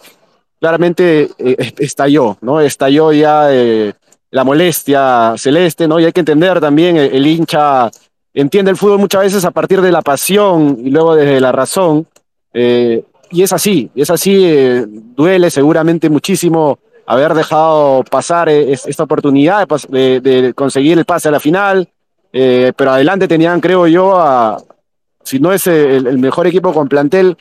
[0.61, 2.61] claramente eh, estalló, ¿no?
[2.61, 3.95] Estalló ya eh,
[4.31, 5.99] la molestia celeste, ¿no?
[5.99, 7.91] Y hay que entender también el, el hincha
[8.35, 12.07] entiende el fútbol muchas veces a partir de la pasión y luego desde la razón.
[12.53, 19.03] Eh, y es así, es así, eh, duele seguramente muchísimo haber dejado pasar eh, esta
[19.03, 21.89] oportunidad de, de, conseguir el pase a la final,
[22.33, 24.63] eh, pero adelante tenían, creo yo, a,
[25.23, 27.37] si no es el, el mejor equipo con plantel,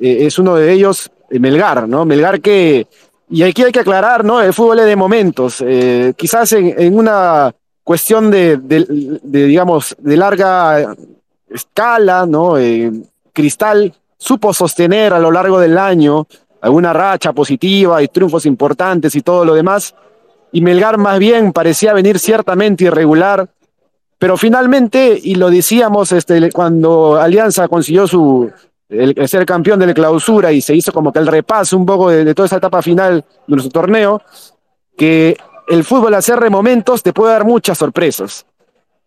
[0.00, 2.04] eh, es uno de ellos, Melgar, ¿no?
[2.04, 2.88] Melgar que,
[3.28, 4.40] y aquí hay que aclarar, ¿no?
[4.40, 7.54] El fútbol es de momentos, eh, quizás en, en, una
[7.90, 10.94] cuestión de, de, digamos, de larga
[11.52, 12.54] escala, ¿no?
[13.32, 16.24] Cristal supo sostener a lo largo del año
[16.60, 19.92] alguna racha positiva y triunfos importantes y todo lo demás.
[20.52, 23.48] Y Melgar más bien parecía venir ciertamente irregular,
[24.20, 28.52] pero finalmente, y lo decíamos este, cuando Alianza consiguió su,
[29.26, 32.24] ser campeón de la clausura y se hizo como que el repaso un poco de,
[32.24, 34.22] de toda esa etapa final de nuestro torneo,
[34.96, 35.36] que
[35.70, 38.44] el fútbol a de momentos te puede dar muchas sorpresas.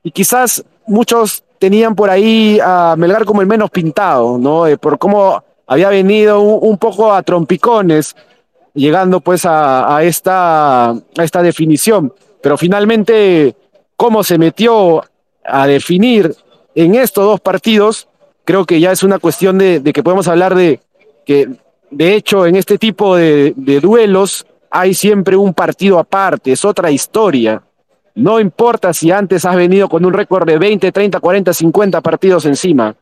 [0.01, 4.65] Y quizás muchos tenían por ahí a Melgar como el menos pintado, ¿no?
[4.65, 8.15] Eh, por cómo había venido un, poco a trompicones,
[8.73, 12.13] llegando pues a, esta, esta definición.
[12.41, 13.55] Pero finalmente,
[13.97, 15.03] cómo se metió
[15.43, 16.33] a definir
[16.75, 18.07] en estos dos partidos,
[18.45, 20.79] creo que ya es una cuestión de, que podemos hablar de
[21.25, 21.49] que,
[21.91, 27.61] de hecho, en este tipo de duelos hay siempre un partido aparte, es otra historia.
[28.15, 32.45] No importa si antes has venido con un récord de 20, 30, 40, 50 partidos
[32.47, 32.95] encima.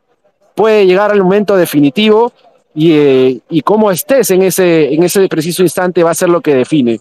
[0.53, 2.33] Puede llegar al momento definitivo
[2.75, 6.41] y, eh, y cómo estés en ese, en ese preciso instante va a ser lo
[6.41, 6.99] que define.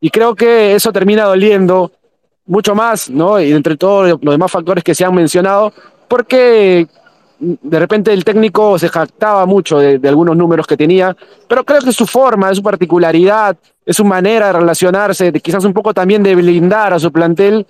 [0.00, 1.90] Y creo que eso termina doliendo
[2.46, 3.40] mucho más, ¿no?
[3.40, 5.72] Y entre todos los demás factores que se han mencionado,
[6.06, 6.86] porque
[7.40, 11.16] de repente el técnico se jactaba mucho de, de, algunos números que tenía,
[11.48, 15.92] pero creo que su forma, su particularidad, es su manera de relacionarse, quizás un poco
[15.92, 17.66] también de blindar a su plantel,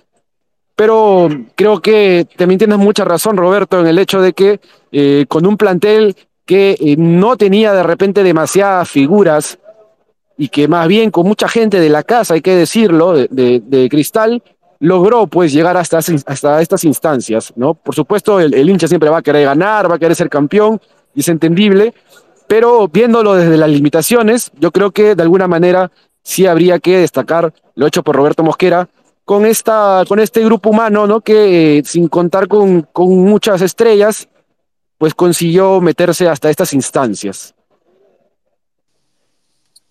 [0.75, 4.59] pero creo que también tienes mucha razón, Roberto, en el hecho de que
[4.91, 9.59] eh, con un plantel que eh, no tenía de repente demasiadas figuras
[10.37, 13.89] y que más bien con mucha gente de la casa, hay que decirlo, de, de,
[13.89, 14.41] Cristal,
[14.79, 17.75] logró pues llegar hasta, hasta estas instancias, ¿no?
[17.75, 20.81] Por supuesto, el, el, hincha siempre va a querer ganar, va a querer ser campeón,
[21.15, 21.93] es entendible,
[22.47, 25.91] pero viéndolo desde las limitaciones, yo creo que de alguna manera
[26.23, 28.89] sí habría que destacar lo hecho por Roberto Mosquera
[29.25, 31.21] con, esta, con este grupo humano, ¿no?
[31.21, 34.27] Que eh, sin contar con, con muchas estrellas,
[34.97, 37.53] pues consiguió meterse hasta estas instancias.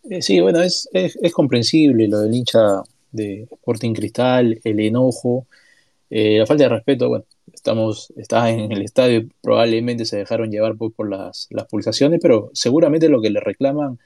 [0.09, 5.47] Eh, sí, bueno, es, es, comprensible lo del hincha de Sporting Cristal, el enojo,
[6.11, 10.77] eh, la falta de respeto, bueno, estamos, está en el estadio, probablemente se dejaron llevar
[10.77, 13.99] por, por las, las, pulsaciones, pero seguramente lo que le reclaman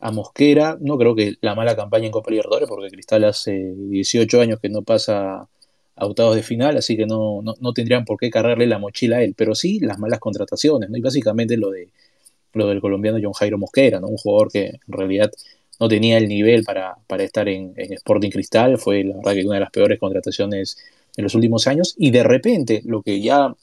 [0.00, 4.40] a Mosquera, no creo que la mala campaña en Copa Libertadores, porque Cristal hace 18
[4.40, 5.48] años que no pasa
[5.94, 9.18] a octavos de final, así que no, no, no tendrían por qué cargarle la mochila
[9.18, 10.96] a él, pero sí las malas contrataciones, ¿no?
[10.96, 11.90] Y básicamente lo de
[12.54, 14.08] lo del colombiano John Jairo Mosquera, ¿no?
[14.08, 15.30] un jugador que en realidad
[15.80, 19.60] no tenía el nivel para, estar en, Sporting Cristal, fue la verdad que una de
[19.60, 20.76] las peores contrataciones
[21.16, 23.54] en los últimos años, y de repente lo que ya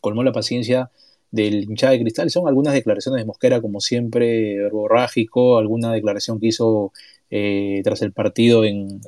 [0.00, 0.90] colmó la paciencia
[1.30, 6.48] del hinchada de Cristal son algunas declaraciones de Mosquera, como siempre, verborrágico, alguna declaración que
[6.48, 6.92] hizo
[7.30, 9.00] eh, tras el partido en,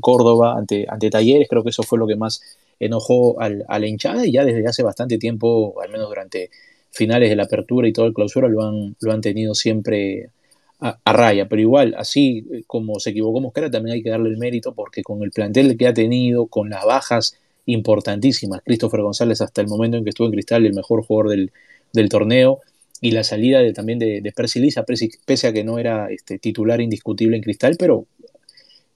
[0.00, 2.42] Córdoba ante, ante Talleres, creo que eso fue lo que más
[2.80, 6.50] enojó al, la hinchada y ya desde hace bastante tiempo, al menos durante
[6.90, 10.30] finales de la apertura y todo el clausura, lo han, lo han tenido siempre
[10.80, 11.48] a, raya.
[11.48, 15.22] Pero igual, así como se equivocó Mosquera, también hay que darle el mérito porque con
[15.22, 20.04] el plantel que ha tenido, con las bajas importantísimas, Christopher González hasta el momento en
[20.04, 21.52] que estuvo en Cristal, el mejor jugador del,
[21.92, 22.60] del torneo,
[23.00, 26.38] y la salida de, también de, de Percy Lisa, pese a que no era este,
[26.38, 28.06] titular indiscutible en Cristal, pero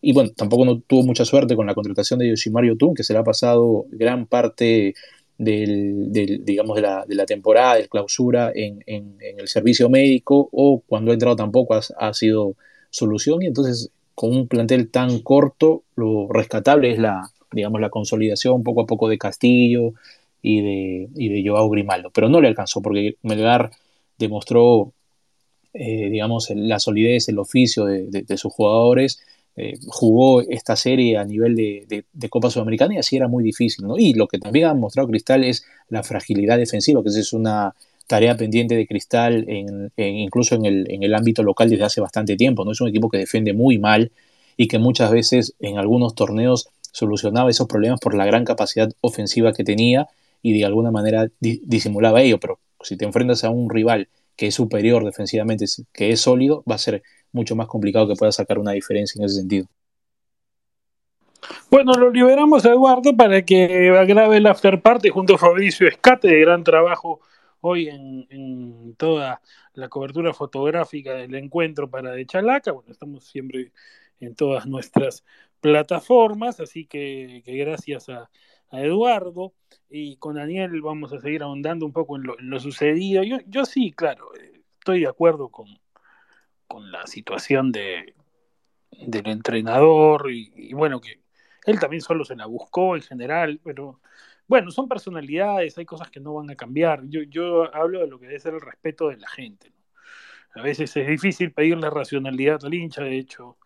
[0.01, 3.13] y bueno, tampoco no tuvo mucha suerte con la contratación de Yoshimaru Tun, que se
[3.13, 4.95] le ha pasado gran parte
[5.39, 6.13] del,
[6.45, 11.15] digamos, de la, de la, temporada, del clausura en, el servicio médico, o cuando ha
[11.15, 12.57] entrado tampoco ha, sido
[12.91, 18.65] solución, y entonces con un plantel tan corto, lo rescatable es la, digamos, la consolidación
[18.65, 19.95] poco a poco de Castillo
[20.43, 23.71] y de, y de Joao Grimaldo, pero no le alcanzó porque Melgar
[24.19, 24.93] demostró,
[25.73, 29.21] eh, digamos, la solidez, el oficio de sus jugadores,
[29.57, 33.87] eh, jugó esta serie a nivel de, Copa Sudamericana y así era muy difícil.
[33.99, 37.75] Y lo que también ha mostrado Cristal es la fragilidad defensiva, que es una
[38.07, 39.47] tarea pendiente de Cristal
[39.97, 42.65] incluso en el, en el, ámbito local desde hace bastante tiempo.
[42.65, 42.73] ¿no?
[42.73, 44.13] Es un equipo que defiende muy mal
[44.57, 49.53] y que muchas veces en algunos torneos solucionaba esos problemas por la gran capacidad ofensiva
[49.53, 50.09] que tenía
[50.43, 52.39] y de alguna manera disimulaba ello.
[52.41, 56.77] Pero si te enfrentas a un rival que es superior defensivamente, que es sólido, va
[56.77, 59.67] a ser mucho más complicado que pueda sacar una diferencia en ese sentido.
[61.71, 66.29] Bueno, lo liberamos a Eduardo para que grabe el after party junto a Fabricio Escate,
[66.29, 67.21] de gran trabajo
[67.61, 69.41] hoy en, toda
[69.75, 72.73] la cobertura fotográfica del encuentro para de Chalaca.
[72.73, 73.73] Bueno, estamos siempre
[74.21, 75.25] en todas nuestras
[75.61, 78.31] plataformas, así que, gracias a,
[78.71, 79.55] Eduardo
[79.89, 83.23] y con Daniel vamos a seguir ahondando un poco en lo, sucedido.
[83.23, 85.69] Yo, yo sí, claro, eh, estoy de acuerdo con,
[86.69, 88.15] con la situación de,
[88.91, 91.21] del entrenador y, bueno, que
[91.67, 94.01] él también solo se la buscó en general, pero
[94.47, 97.03] bueno, son personalidades, hay cosas que no van a cambiar.
[97.09, 99.73] Yo, yo hablo de lo que debe ser el respeto de la gente.
[100.55, 103.59] A veces es difícil pedirle racionalidad al hincha, de hecho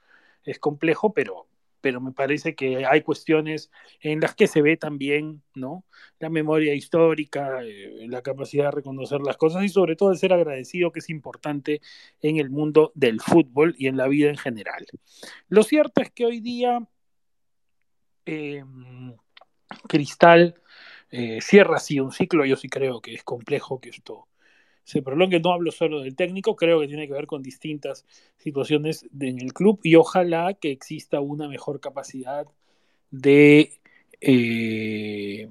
[0.45, 1.47] es complejo, pero
[1.83, 5.85] pero me parece que hay cuestiones en las que se ve también, ¿no?
[6.21, 10.33] La memoria histórica, eh, la capacidad de reconocer las cosas y sobre todo el ser
[10.33, 11.83] agradecido, que es importante
[12.23, 14.87] en el mundo del fútbol y en la vida en general.
[15.49, 16.89] Lo cierto es que hoy día
[18.25, 19.15] em,
[19.89, 20.55] Cristal
[21.11, 24.29] eh, cierra así un ciclo, yo sí creo que es complejo que esto
[24.85, 25.41] se prolongue.
[25.41, 28.05] No hablo solo del técnico, creo que tiene que ver con distintas
[28.39, 32.47] situaciones en el club y ojalá que exista una mejor capacidad
[33.11, 33.81] de
[34.21, 35.49] eh,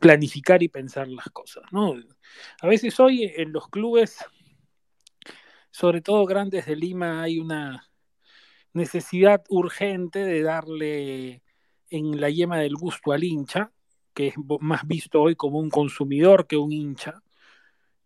[0.00, 1.64] planificar y pensar las cosas.
[1.72, 1.94] ¿no?
[2.60, 4.18] A veces hoy en los clubes,
[5.70, 7.90] sobre todo grandes de Lima, hay una
[8.72, 11.42] necesidad urgente de darle
[11.90, 13.72] en la yema del gusto al hincha,
[14.12, 17.23] que es más visto hoy como un consumidor que un hincha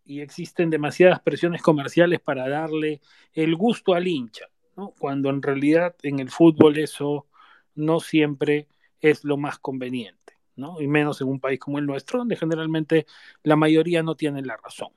[0.09, 2.99] y existen demasiadas presiones comerciales para darle
[3.31, 4.45] el gusto al hincha,
[4.75, 4.95] ¿no?
[4.97, 7.27] cuando en realidad en el fútbol eso
[7.75, 8.67] no siempre
[9.01, 10.33] es lo más conveniente,
[10.79, 13.05] y menos en un país como el nuestro, donde generalmente
[13.43, 14.89] la mayoría no tiene la razón.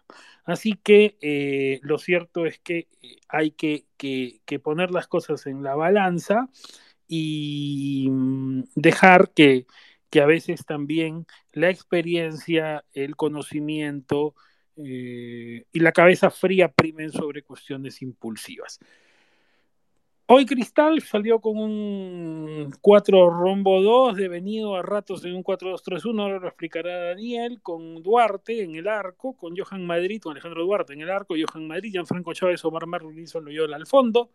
[0.45, 5.63] Así que eh, lo cierto es que eh, hay que, que, poner las cosas en
[5.63, 6.49] la balanza
[7.07, 9.67] y mm, dejar que,
[10.09, 14.35] que a veces también la experiencia, el conocimiento,
[14.77, 18.79] eh, y la cabeza fría primen sobre cuestiones impulsivas.
[20.35, 26.39] Hoy Cristal salió con un 4 rombo 2, devenido a ratos en un 4-2-3-1, ahora
[26.39, 31.03] lo explicará Daniel, con Duarte en el arco, con Johan Madrid, con Alejandro Duarte en
[31.03, 34.31] el arco, Johan Madrid, Gianfranco Chávez, Omar Merlin, Loyola al fondo,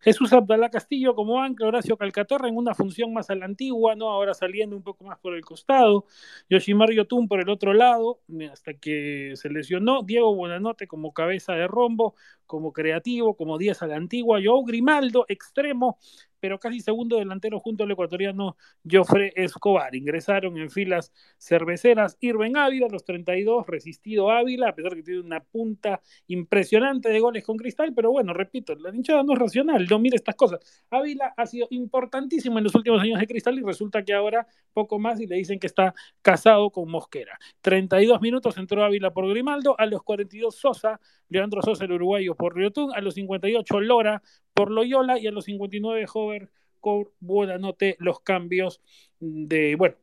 [0.00, 4.10] Jesús Abdalá Castillo como ancla, Horacio Calcaterra en una función más a la antigua, ¿no?
[4.10, 6.04] ahora saliendo un poco más por el costado,
[6.50, 8.20] Yoshimar Yotun por el otro lado,
[8.52, 13.86] hasta que se lesionó, Diego Buenanote como cabeza de rombo, como creativo, como Díaz a
[13.86, 15.98] la antigua, Joao Grimaldo, extremo,
[16.40, 18.56] pero casi segundo delantero junto al ecuatoriano
[18.90, 19.94] Joffre Escobar.
[19.94, 25.40] Ingresaron en filas cerveceras Irving Ávila, los 32, resistido Ávila, a pesar que tiene una
[25.40, 29.98] punta impresionante de goles con Cristal, pero bueno, repito, la hinchada no es racional, no
[29.98, 30.60] mire estas cosas.
[30.90, 34.98] Ávila ha sido importantísimo en los últimos años de Cristal y resulta que ahora poco
[34.98, 37.38] más y le dicen que está casado con Mosquera.
[37.60, 42.56] 32 minutos entró Ávila por Grimaldo, a los 42 Sosa, Leandro Sosa el uruguayo por
[42.56, 44.22] Riotún, a los 58 Lora
[44.60, 46.50] por Loyola y a los 59 Hover
[46.80, 48.82] con Buenanote los cambios
[49.18, 49.96] de, bueno,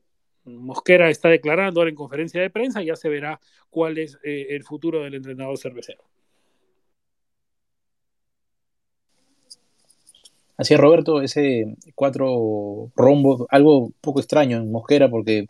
[0.45, 3.39] Mosquera está declarando ahora en conferencia de prensa, ya se verá
[3.69, 6.03] cuál es eh, el futuro del entrenador cervecero.
[10.57, 15.45] Así es, Roberto, ese cuatro rombos, algo poco extraño en Mosquera porque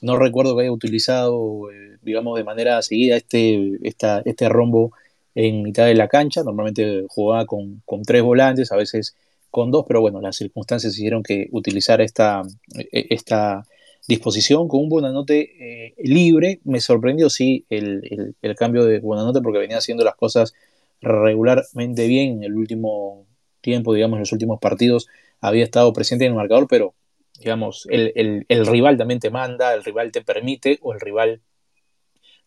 [0.00, 4.92] no recuerdo que haya utilizado, eh, digamos, de manera seguida este, esta, este rombo
[5.34, 6.42] en mitad de la cancha.
[6.42, 9.16] Normalmente jugaba con, con, tres volantes, a veces
[9.50, 12.42] con dos, pero bueno, las circunstancias hicieron que utilizar esta,
[12.74, 13.64] e, esta
[14.06, 16.60] disposición con un Buenanote eh, libre.
[16.64, 20.54] Me sorprendió, sí, el, el, cambio de Buenanote porque venía haciendo las cosas
[21.00, 23.26] regularmente bien en el último
[23.60, 25.08] tiempo, digamos, en los últimos partidos.
[25.40, 26.94] Había estado presente en el marcador, pero
[27.38, 31.40] digamos, el, el rival también te manda, el rival te permite o el rival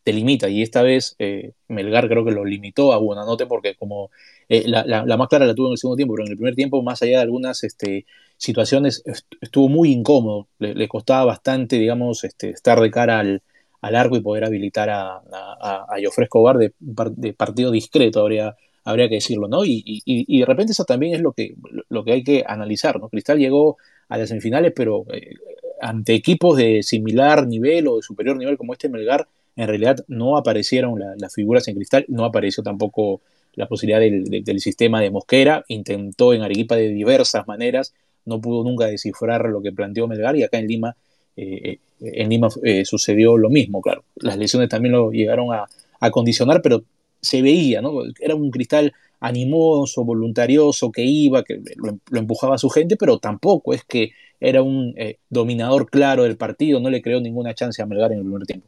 [0.07, 0.47] te limita.
[0.47, 4.09] Y esta vez eh, Melgar creo que lo limitó a Buenanote porque como
[4.47, 6.55] eh, la, la, más clara la tuvo en el segundo tiempo, pero en el primer
[6.55, 8.05] tiempo, más allá de algunas este,
[8.37, 9.03] situaciones,
[9.41, 10.47] estuvo muy incómodo.
[10.59, 13.41] Le, costaba bastante, digamos, este, estar de cara al,
[13.81, 18.55] al, arco y poder habilitar a, a, a Escobar de, partido discreto, habría,
[18.85, 19.65] habría que decirlo, ¿no?
[19.65, 21.55] Y, y, y, de repente eso también es lo que,
[21.89, 23.09] lo que hay que analizar, ¿no?
[23.09, 23.75] Cristal llegó
[24.07, 25.33] a las semifinales, pero eh,
[25.81, 29.27] ante equipos de similar nivel o de superior nivel como este Melgar,
[29.57, 33.21] en realidad no aparecieron las figuras en cristal, no apareció tampoco
[33.53, 37.93] la posibilidad del, sistema de Mosquera, intentó en Arequipa de diversas maneras,
[38.25, 40.95] no pudo nunca descifrar lo que planteó Melgar y acá en Lima,
[41.35, 44.03] eh, eh, en Lima eh, sucedió lo mismo, claro.
[44.17, 45.67] Las lesiones también lo llegaron a,
[46.11, 46.83] condicionar, pero
[47.19, 48.03] se veía, ¿no?
[48.19, 53.73] Era un cristal animoso, voluntarioso, que iba, que lo, empujaba a su gente, pero tampoco
[53.73, 54.93] es que era un
[55.31, 58.67] dominador claro del partido, no le creó ninguna chance a Melgar en el primer tiempo.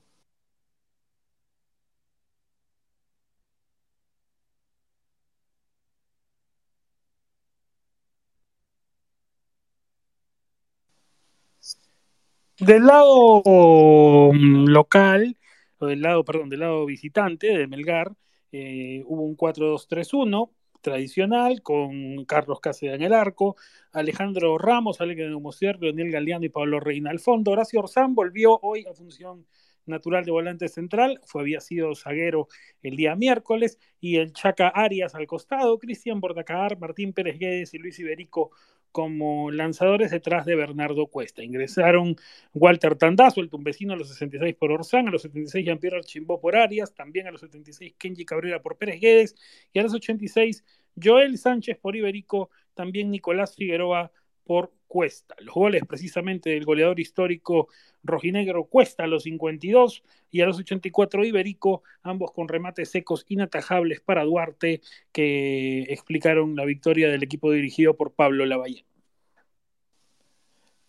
[12.60, 13.42] Del lado
[14.34, 15.38] mm, local,
[15.78, 18.12] o del lado, perdón, del lado visitante de Melgar,
[18.52, 20.52] eh, hubo un 4-2-3-1
[20.82, 23.56] tradicional con Carlos Cáceres en el arco,
[23.94, 27.52] Alejandro Ramos, Alejandro Mosier, Leonel Galeano y Pablo Reina al fondo.
[27.52, 29.46] Horacio Orzán volvió hoy a función
[29.86, 32.48] natural de volante central, fue, había sido zaguero
[32.82, 37.78] el día miércoles, y el Chaca Arias al costado, Cristian Bordacar, Martín Pérez Guedes y
[37.78, 38.52] Luis Iberico
[38.92, 41.44] como lanzadores detrás de Bernardo Cuesta.
[41.44, 42.16] Ingresaron
[42.54, 46.56] Walter Tandazo, el tumbecino a los 66 por Orsán, a los 76 Jean-Pierre Archimbó por
[46.56, 49.36] Arias, también a los 76 Kenji Cabrera por Pérez Guedes
[49.74, 50.64] y a los 86
[51.02, 54.12] Joel Sánchez por Iberico, también Nicolás Figueroa
[54.44, 55.36] por Cuesta.
[55.40, 57.70] Los goles precisamente del goleador histórico
[58.04, 64.02] rojinegro Cuesta a los 52 y a los 84 Iberico, ambos con remates secos inatajables
[64.02, 64.82] para Duarte,
[65.12, 68.84] que explicaron la victoria del equipo dirigido por Pablo Lavalle.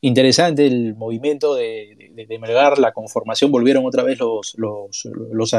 [0.00, 5.52] Interesante el movimiento de, de, Melgar, la conformación, volvieron otra vez los, los,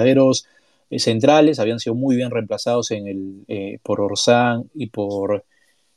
[0.89, 5.45] eh, centrales, habían sido muy bien reemplazados en el, eh, por Orsán y por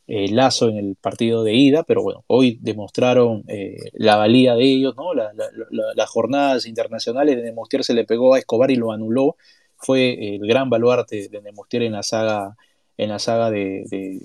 [0.07, 4.64] eh, Lazo en el partido de ida, pero bueno, hoy demostraron eh, la valía de
[4.64, 5.14] ellos, ¿no?
[5.14, 9.36] las jornadas internacionales de Nemostier se le pegó a Escobar y lo anuló,
[9.76, 12.57] fue el gran baluarte de Nemostier en la saga,
[12.98, 14.20] en la saga de,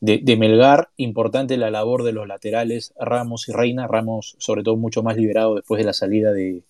[0.00, 5.02] de, Melgar, importante la labor de los laterales Ramos y Reina, Ramos sobre todo mucho
[5.02, 6.62] más liberado después de la salida de,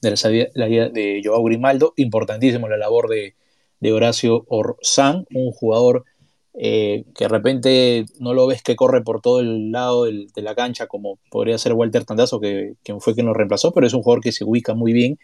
[0.00, 3.34] de la salida, de Joao Grimaldo, importantísimo la labor de,
[3.82, 6.04] de Horacio Orzán, un jugador
[6.54, 10.54] eh, que de repente no lo ves que corre por todo el lado de la
[10.54, 14.22] cancha como podría ser Walter Tandazo, que, fue quien lo reemplazó, pero es un jugador
[14.22, 15.18] que se ubica muy bien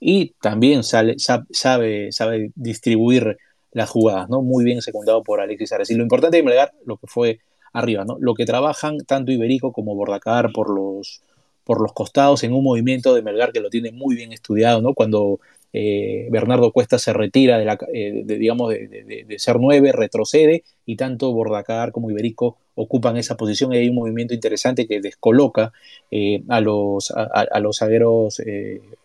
[0.00, 3.38] y también sabe, sabe distribuir
[3.72, 4.42] las jugadas, ¿no?
[4.42, 5.90] Muy bien secundado por Alexis Ares.
[5.90, 7.40] Y lo importante de Melgar, lo que fue
[7.72, 8.16] arriba, ¿no?
[8.20, 11.22] Lo que trabajan tanto Iberico como Bordacar por los,
[11.64, 14.94] por los costados en un movimiento de Melgar que lo tiene muy bien estudiado, ¿no?
[14.94, 15.40] Cuando
[15.72, 21.92] eh, Bernardo Cuesta se retira de, eh, digamos de, ser nueve, retrocede y tanto Bordacar
[21.92, 25.72] como Iberico ocupan esa posición y hay un movimiento interesante que descoloca
[26.10, 28.40] eh, a los a, los zagueros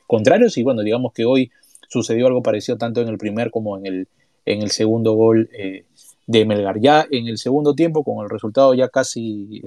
[0.07, 1.51] contrarios y bueno digamos que hoy
[1.89, 4.07] sucedió algo parecido tanto en el primer como en el
[4.45, 5.49] en el segundo gol
[6.28, 6.80] de Melgar.
[6.80, 9.61] Ya en el segundo tiempo, con el resultado ya casi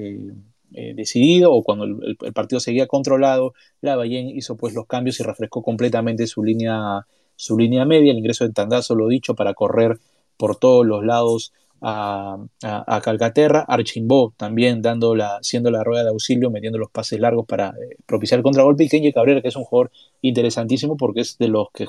[0.78, 5.22] eh, decidido o cuando el, partido seguía controlado, la Ballén hizo pues los cambios y
[5.22, 9.98] refrescó completamente su línea, su línea media, el ingreso de Tandazo, lo dicho, para correr
[10.36, 16.10] por todos los lados a, a, Calcaterra, Archimbó también dando la, siendo la rueda de
[16.10, 19.56] auxilio, metiendo los pases largos para eh, propiciar el contragolpe, y Kenji Cabrera, que es
[19.56, 21.86] un jugador interesantísimo porque es de los que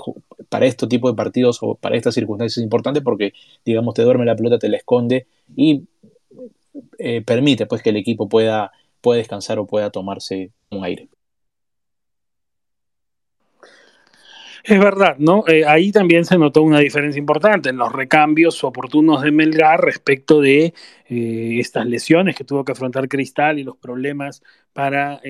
[0.48, 3.34] para este tipo de partidos o para estas circunstancias es importante porque,
[3.66, 5.28] digamos, te duerme la pelota, te la esconde
[5.58, 5.84] y
[6.98, 8.72] eh, permite pues que el equipo pueda,
[9.02, 11.10] pueda descansar o pueda tomarse un aire.
[14.64, 15.46] Es verdad, ¿no?
[15.48, 20.42] Eh, ahí también se notó una diferencia importante en los recambios oportunos de Melgar respecto
[20.42, 20.74] de
[21.08, 25.22] eh, estas lesiones que tuvo que afrontar Cristal y los problemas para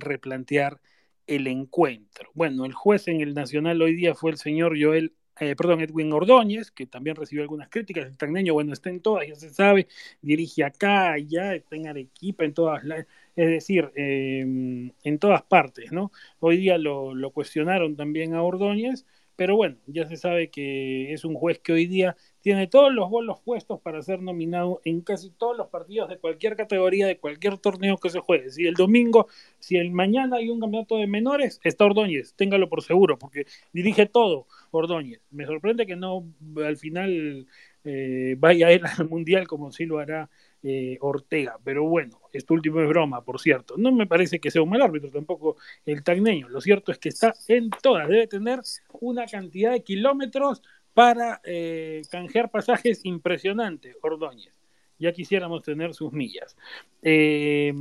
[0.00, 0.80] replantear
[1.28, 2.30] el encuentro.
[2.34, 6.12] Bueno, el juez en el Nacional hoy día fue el señor Joel eh, perdón, Edwin
[6.12, 9.88] Ordóñez, que también recibió algunas críticas, el tagneño, bueno, está en todas, ya se sabe,
[10.22, 15.92] dirige acá, allá, está en Arequipa, en todas las, es decir, em, en todas partes,
[15.92, 16.10] ¿no?
[16.40, 21.24] Hoy día lo, lo cuestionaron también a Ordóñez, pero bueno, ya se sabe que es
[21.24, 25.30] un juez que hoy día tiene todos los bolos puestos para ser nominado en casi
[25.30, 28.50] todos los partidos de cualquier categoría, de cualquier torneo que se juegue.
[28.50, 29.28] Si el domingo,
[29.58, 34.06] si el mañana hay un campeonato de menores, está Ordóñez, téngalo por seguro, porque dirige
[34.06, 35.20] todo Ordóñez.
[35.30, 36.24] Me sorprende que no
[36.64, 37.46] al final
[37.84, 40.28] eh, vaya a ir al mundial como si lo hará
[40.62, 41.58] eh, Ortega.
[41.64, 43.76] Pero bueno, esto último es broma, por cierto.
[43.78, 46.48] No me parece que sea un mal árbitro tampoco el tagneño.
[46.48, 48.08] Lo cierto es que está en todas.
[48.08, 48.60] Debe tener
[49.00, 50.62] una cantidad de kilómetros
[50.98, 54.52] para eh, canjear pasajes impresionante, Ordóñez.
[54.98, 56.56] Ya quisiéramos tener sus millas.
[57.00, 57.72] Eh,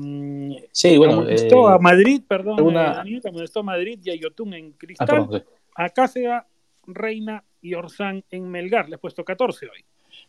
[0.71, 1.27] sí, bueno.
[1.27, 3.01] Esto a Madrid, perdón, una...
[3.01, 5.45] a Madrid y a Yotun en ah, Cristal.
[5.73, 6.45] Acá sea
[6.85, 8.87] Reina y Orsán en Melgar.
[8.87, 9.83] Le he puesto 14 hoy.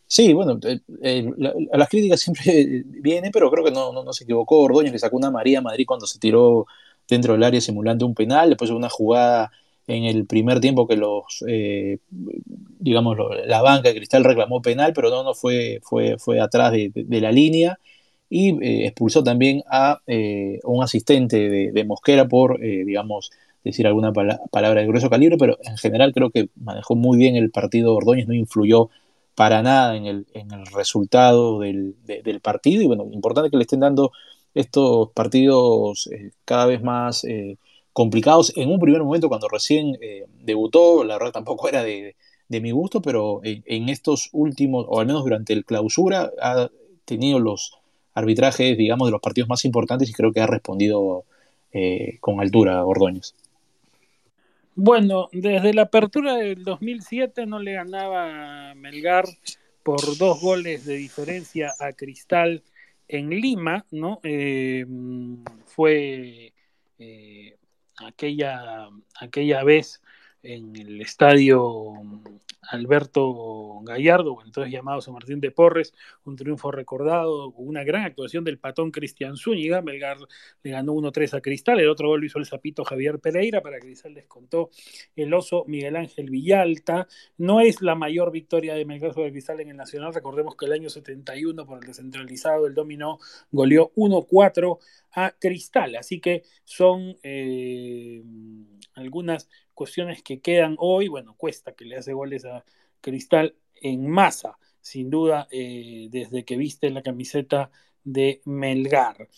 [0.06, 1.30] Sí, bueno, eh, eh,
[1.70, 5.18] a las críticas siempre viene, pero creo que no, no, se equivocó Ordóñez, que sacó
[5.18, 6.64] una María Madrid cuando se tiró
[7.06, 9.52] dentro del área simulando un penal, después una jugada
[9.88, 11.98] en el primer tiempo que los, eh,
[12.78, 13.16] digamos,
[13.46, 17.32] la banca de Cristal reclamó penal, pero no, no fue, fue, fue atrás de, la
[17.32, 17.78] línea
[18.30, 20.00] y expulsó también a
[20.64, 23.30] un asistente de, Mosquera por, digamos,
[23.64, 27.50] decir alguna palabra de grueso calibre, pero en general creo que manejó muy bien el
[27.50, 28.90] partido Ordóñez, no influyó
[29.38, 31.94] para nada en el, en el resultado del,
[32.42, 32.82] partido.
[32.82, 34.10] Y bueno, importante que le estén dando
[34.52, 37.56] estos partidos eh, cada vez más eh,
[37.98, 38.52] complicados.
[38.56, 42.14] En un primer momento, cuando recién eh, debutó, la verdad tampoco era de,
[42.48, 46.68] mi gusto, pero en, estos últimos, o al menos durante el clausura, ha
[47.04, 47.80] tenido los
[48.14, 51.24] arbitrajes, digamos, de los partidos más importantes y creo que ha respondido
[52.20, 53.34] con altura Ordóñez.
[54.76, 59.24] Bueno, desde la apertura del 2007 no le ganaba Melgar
[59.82, 62.62] por dos goles de diferencia a Cristal
[63.08, 64.20] en Lima, ¿no?
[64.22, 64.86] Eh,
[65.66, 66.52] fue
[66.98, 67.57] eh,
[68.06, 68.88] aquella,
[69.20, 70.02] aquella vez
[70.42, 71.94] en el estadio
[72.70, 75.94] Alberto Gallardo, entonces llamado San Martín de Porres,
[76.24, 80.18] un triunfo recordado, una gran actuación del patón Cristian Zúñiga, Melgar
[80.62, 83.78] le ganó 1-3 a Cristal, el otro gol lo hizo el zapito Javier Pereira, para
[83.78, 84.70] Cristal les contó
[85.16, 89.70] el oso Miguel Ángel Villalta, no es la mayor victoria de Melgar sobre Cristal en
[89.70, 93.18] el Nacional, recordemos que el año 71 por el descentralizado el dominó
[93.50, 94.78] goleó 1-4
[95.12, 98.22] a Cristal, así que son eh,
[98.94, 102.64] algunas cuestiones que quedan hoy, bueno, cuesta que le hace goles a
[103.00, 107.70] Cristal en masa, sin duda, eh, desde que viste la camiseta
[108.04, 109.28] de Melgar.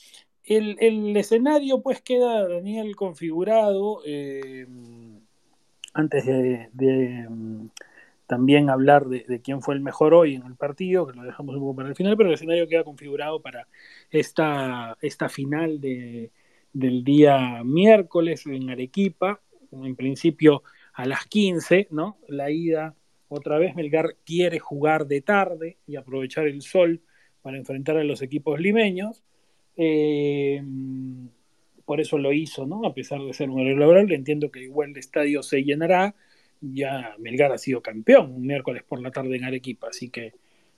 [0.45, 4.03] El, escenario pues queda, Daniel, configurado.
[4.05, 4.67] Eh,
[5.93, 7.29] antes de,
[8.31, 11.63] también hablar de, quién fue el mejor hoy en el partido, que lo dejamos un
[11.63, 13.67] poco para el final, pero el escenario queda configurado para
[14.09, 16.31] esta, esta final de,
[16.73, 19.41] del día miércoles en Arequipa
[19.73, 20.63] en principio
[20.95, 22.19] a las 15, ¿no?
[22.29, 22.95] La ida,
[23.29, 27.01] otra vez Melgar quiere jugar de tarde y aprovechar el sol
[27.43, 29.25] para enfrentar a los equipos limeños.
[29.77, 30.63] Eh,
[31.85, 32.87] por eso lo hizo, ¿no?
[32.87, 36.15] A pesar de ser un horario laboral, entiendo que igual el estadio se llenará.
[36.61, 40.35] Ya Melgar ha sido campeón un miércoles por la tarde en Arequipa, así que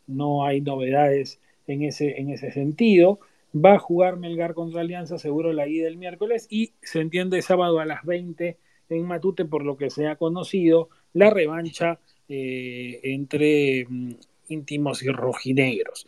[0.06, 3.20] no hay novedades en ese, en ese sentido.
[3.54, 7.80] Va a jugar Melgar contra Alianza, seguro la ida el miércoles, y se entiende sábado
[7.80, 8.56] a las 20
[8.88, 14.12] en Matute, por lo que se ha conocido, la revancha eh, entre mm,
[14.48, 16.06] íntimos y rojinegros.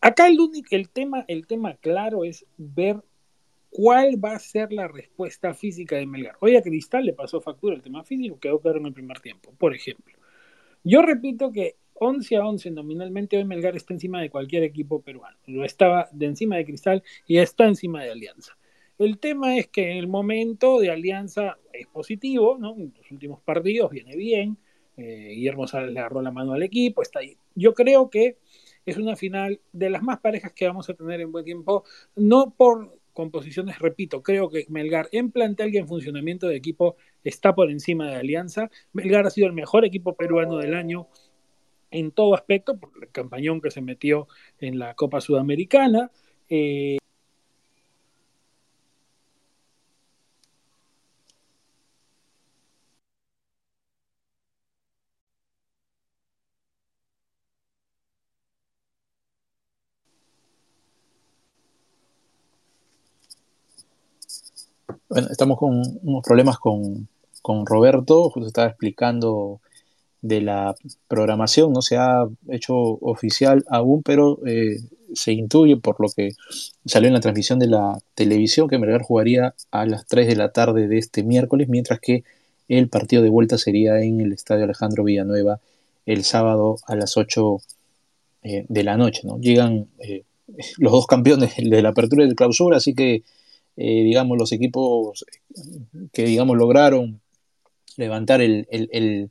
[0.00, 0.38] Acá el,
[0.70, 3.02] el, tema, el tema claro es ver
[3.72, 6.36] cuál va a ser la respuesta física de Melgar.
[6.40, 9.54] Hoy a Cristal le pasó factura el tema físico, quedó claro en el primer tiempo,
[9.56, 10.14] por ejemplo.
[10.84, 15.38] Yo repito que 11 a 11 nominalmente, hoy Melgar está encima de cualquier equipo peruano.
[15.46, 18.58] Lo estaba de encima de Cristal y está encima de Alianza.
[18.98, 22.76] El tema es que el momento de Alianza es positivo, ¿no?
[22.76, 24.58] En los últimos partidos viene bien.
[24.98, 27.38] Eh, Guillermo Sales le agarró la mano al equipo, está ahí.
[27.54, 28.36] Yo creo que
[28.84, 31.84] es una final de las más parejas que vamos a tener en buen tiempo,
[32.16, 37.54] no por composiciones, repito, creo que Melgar en plantel y en funcionamiento de equipo está
[37.54, 38.70] por encima de Alianza.
[38.92, 41.08] Melgar ha sido el mejor equipo peruano del año
[41.90, 44.26] en todo aspecto, por el campañón que se metió
[44.58, 46.10] en la Copa Sudamericana.
[46.48, 46.98] Eh,
[65.12, 67.06] Bueno, estamos con unos problemas con,
[67.66, 69.60] Roberto, justo estaba explicando
[70.22, 70.74] de la
[71.06, 74.78] programación, no se ha hecho oficial aún, pero eh,
[75.12, 76.30] se intuye por lo que
[76.86, 80.50] salió en la transmisión de la televisión que Melgar jugaría a las 3 de la
[80.50, 82.24] tarde de este miércoles, mientras que
[82.68, 85.60] el partido de vuelta sería en el Estadio Alejandro Villanueva
[86.06, 87.58] el sábado a las 8
[88.44, 89.20] eh, de la noche.
[89.24, 89.38] ¿no?
[89.38, 90.22] Llegan eh,
[90.78, 93.24] los dos campeones de la apertura y de clausura, así que
[93.76, 95.24] eh, digamos, los equipos
[96.12, 97.20] que, digamos, lograron
[97.96, 99.30] levantar el,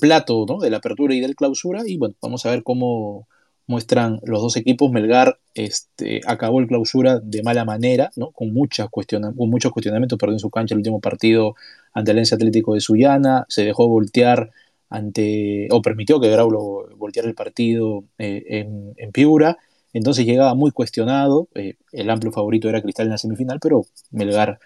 [0.00, 1.82] plato de la apertura y del clausura.
[1.86, 3.26] Y bueno, vamos a ver cómo
[3.66, 4.90] muestran los dos equipos.
[4.90, 8.30] Melgar este, acabó el clausura de mala manera, ¿no?
[8.30, 11.54] con, muchas con muchos cuestionamientos, perdió en su cancha el último partido
[11.92, 14.50] ante el Ence Atlético de Sullana, se dejó voltear
[14.88, 19.58] ante, o permitió que Graulo volteara el partido eh, en, en Piura
[19.96, 24.58] entonces llegaba muy cuestionado, eh, el amplio favorito era Cristal en la semifinal, pero Melgar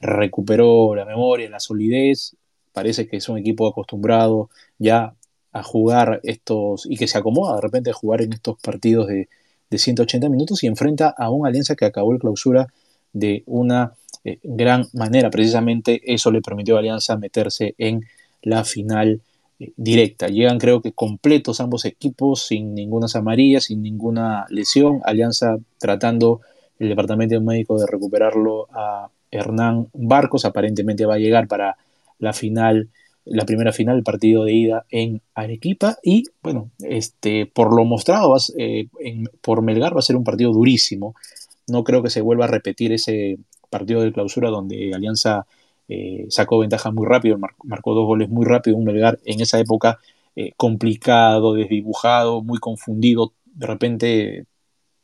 [0.00, 2.36] recuperó la memoria, la solidez,
[2.72, 5.14] parece que es un equipo acostumbrado ya
[5.52, 9.28] a jugar estos, y que se acomoda de repente a jugar en estos partidos de,
[9.72, 12.68] 180 minutos y enfrenta a una alianza que acabó el clausura
[13.12, 13.92] de una
[14.24, 15.28] eh, gran manera.
[15.28, 18.06] Precisamente eso le permitió a Alianza meterse en
[18.42, 19.20] la final
[19.76, 20.28] directa.
[20.28, 25.00] Llegan creo que completos ambos equipos, sin ninguna amarillas, sin ninguna lesión.
[25.04, 26.40] Alianza tratando
[26.78, 30.44] el departamento médico de recuperarlo a Hernán Barcos.
[30.44, 31.76] Aparentemente va a llegar para
[32.18, 32.88] la final,
[33.24, 35.96] la primera final, el partido de ida en Arequipa.
[36.02, 38.88] Y bueno, este, por lo mostrado eh,
[39.40, 41.14] por Melgar va a ser un partido durísimo.
[41.66, 43.38] No creo que se vuelva a repetir ese
[43.70, 45.46] partido de clausura donde Alianza
[45.88, 49.98] eh, sacó ventaja muy rápido, marcó dos goles muy rápido, un Melgar en esa época
[50.34, 54.46] eh, complicado, desdibujado, muy confundido, de repente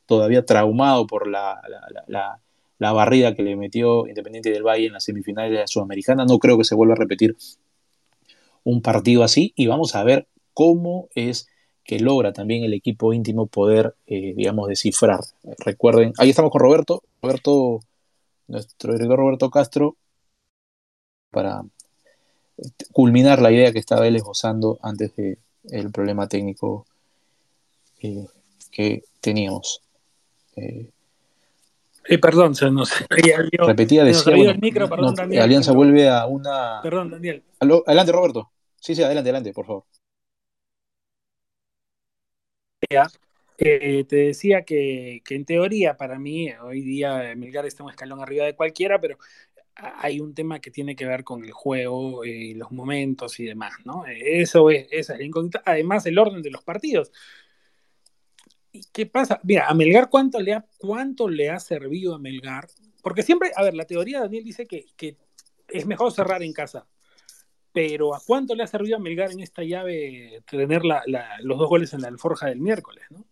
[0.07, 1.61] todavía traumado por la,
[2.79, 6.27] barrida que le metió Independiente del Valle en las semifinales de la Sudamericana.
[6.27, 7.37] No creo que se vuelva a repetir
[8.65, 11.49] un partido así y vamos a ver cómo es
[11.85, 15.21] que logra también el equipo íntimo poder, eh, digamos, descifrar.
[15.59, 17.81] Recuerden, ahí estamos con Roberto, Roberto,
[18.49, 19.97] nuestro director Roberto Castro,
[21.33, 21.63] para
[22.57, 25.39] este, culminar la idea que estaba él esbozando antes del
[25.71, 26.87] el problema técnico
[28.01, 28.27] eh,
[28.71, 29.83] que teníamos.
[30.57, 30.91] Eh,
[32.05, 36.81] eh, perdón, se nos repetía, decía, Alianza vuelve a una...
[36.83, 37.43] Perdón, Daniel.
[37.87, 38.51] adelante, Roberto.
[38.77, 39.85] Sí, sí, adelante, adelante, por favor.
[43.57, 48.45] te decía que, que, en teoría, para mí, hoy día Milgar está un escalón arriba
[48.45, 49.17] de cualquiera, pero
[49.75, 53.75] hay un tema que tiene que ver con el juego, y los momentos y demás,
[53.85, 54.05] ¿no?
[54.07, 55.63] Eso es, esa es la incógnita.
[55.65, 57.11] Además, el orden de los partidos.
[58.73, 59.41] ¿Y qué pasa?
[59.45, 62.69] Mira, a Melgar, ¿cuánto le ha, cuánto le ha servido a Melgar?
[63.03, 64.87] Porque siempre, a ver, la teoría de Daniel dice que,
[65.69, 66.87] es mejor cerrar en casa.
[67.73, 71.93] Pero ¿a cuánto le ha servido a Melgar en esta llave tener los dos goles
[71.95, 73.27] en la alforja del miércoles, ¿no?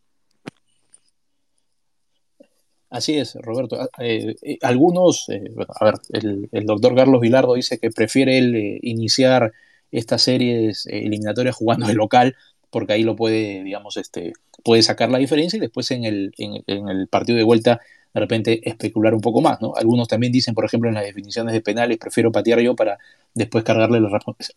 [2.90, 3.80] Así es, Roberto.
[3.80, 5.44] Ah, eh, eh, algunos, eh,
[5.80, 9.52] a ver, el, doctor Carlos Vilardo dice que prefiere él iniciar
[9.92, 12.36] estas series eliminatorias jugando de local,
[12.70, 14.32] porque ahí lo puede, digamos, este,
[14.64, 17.80] puede sacar la diferencia y después en el, en, el partido de vuelta
[18.12, 19.74] de repente especular un poco más, ¿no?
[19.76, 22.98] Algunos también dicen, por ejemplo, en las definiciones de penales, prefiero patear yo para
[23.34, 24.10] después cargarle la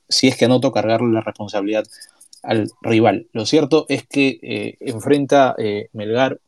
[0.10, 1.86] si es que anoto, cargarle la responsabilidad
[2.42, 3.28] al rival.
[3.32, 5.56] Lo cierto es que enfrenta
[5.94, 6.40] Melgar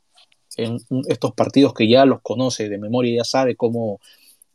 [0.58, 3.99] en estos partidos que ya los conoce de memoria, ya sabe cómo,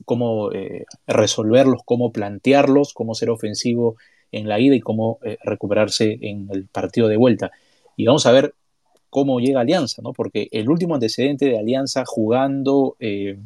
[0.04, 3.96] cómo eh, resolverlos, cómo plantearlos, cómo ser ofensivo
[4.32, 7.50] en la ida y cómo eh, recuperarse en el partido de vuelta.
[7.96, 8.54] Y vamos a ver
[9.10, 10.12] cómo llega Alianza, ¿no?
[10.12, 13.38] Porque el último antecedente de Alianza jugando eh,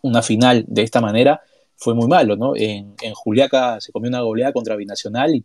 [0.00, 1.42] una final de esta manera
[1.76, 2.56] fue muy malo, ¿no?
[2.56, 5.44] En, en, Juliaca se comió una goleada contra Binacional y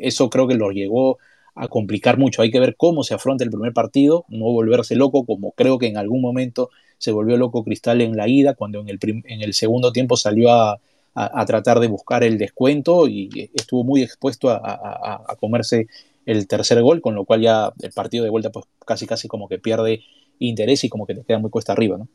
[0.00, 1.18] eso creo que lo llegó
[1.54, 2.42] a complicar mucho.
[2.42, 5.86] Hay que ver cómo se afronta el primer partido, no volverse loco, como creo que
[5.86, 9.54] en algún momento se volvió loco Cristal en la ida, cuando en el, en el
[9.54, 10.80] segundo tiempo salió a,
[11.46, 15.88] tratar de buscar el descuento y estuvo muy expuesto a, comerse
[16.24, 19.46] el tercer gol, con lo cual ya el partido de vuelta pues casi casi como
[19.46, 20.02] que pierde
[20.38, 22.08] interés y como que te queda muy cuesta arriba, ¿no?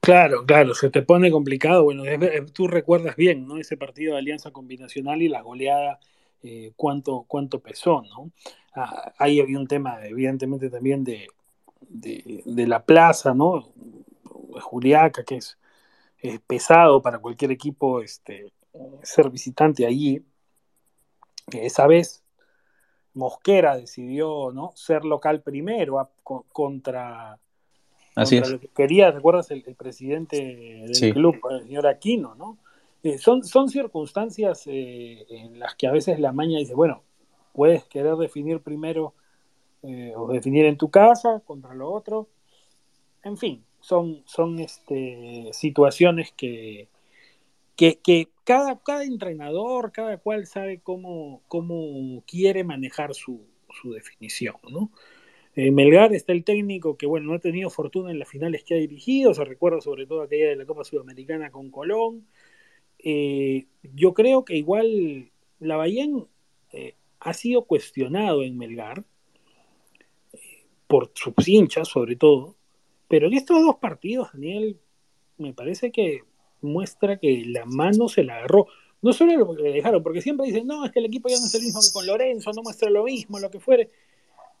[0.00, 1.82] Claro, claro, se te pone complicado.
[1.84, 2.04] Bueno,
[2.52, 3.58] tú recuerdas bien, ¿no?
[3.58, 5.98] Ese partido de alianza combinacional y la goleada
[6.42, 8.30] eh, cuánto, cuánto pesó, ¿no?
[8.74, 11.28] Ah, ahí había un tema, evidentemente, también de,
[11.80, 13.72] de, la plaza, ¿no?
[14.60, 15.58] Juliaca, que es,
[16.46, 18.52] pesado para cualquier equipo este,
[19.02, 20.22] ser visitante allí.
[21.52, 22.22] Esa vez
[23.14, 24.72] Mosquera decidió ¿no?
[24.74, 26.10] ser local primero
[26.52, 27.38] contra,
[28.14, 29.50] lo que quería, ¿recuerdas?
[29.50, 30.36] El, presidente
[30.86, 32.58] del club, el señor Aquino, ¿no?
[33.02, 37.04] Eh, son, son circunstancias eh, en las que a veces la maña dice, bueno,
[37.52, 39.14] puedes querer definir primero
[39.82, 42.28] eh, o definir en tu casa contra lo otro.
[43.22, 46.88] En fin, son, son este, situaciones que,
[47.76, 53.46] que, cada, cada, entrenador, cada cual sabe cómo, cómo quiere manejar su,
[53.80, 54.90] su definición, ¿no?
[55.56, 58.76] Melgar está el técnico que, bueno, no ha tenido fortuna en las finales que ha
[58.76, 62.28] dirigido, se recuerda sobre todo aquella de la Copa Sudamericana con Colón,
[62.98, 65.30] eh, yo creo que igual
[65.60, 66.26] Lavallén
[66.72, 69.04] eh, ha sido cuestionado en Melgar,
[70.32, 72.56] eh, por sus hinchas sobre todo,
[73.08, 74.78] pero en estos dos partidos, Daniel,
[75.36, 76.22] me parece que
[76.60, 78.66] muestra que la mano se la agarró.
[79.00, 81.38] No solo lo que le dejaron, porque siempre dicen, no, es que el equipo ya
[81.38, 83.90] no es el mismo que con Lorenzo, no muestra lo mismo, lo que fuere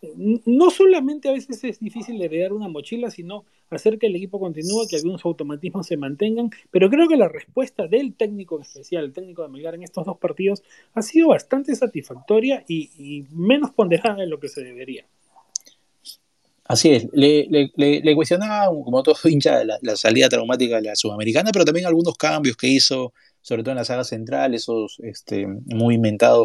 [0.00, 4.86] no solamente a veces es difícil heredar una mochila, sino hacer que el equipo continúe,
[4.88, 9.12] que algunos automatismos se mantengan, pero creo que la respuesta del técnico en especial, el
[9.12, 10.62] técnico de Melgar en estos dos partidos,
[10.94, 15.04] ha sido bastante satisfactoria y, menos ponderada de lo que se debería.
[16.64, 21.64] Así es, le, cuestionaba, como todo hincha, la, la, salida traumática de la sudamericana, pero
[21.64, 25.98] también algunos cambios que hizo, sobre todo en la saga central, esos este, muy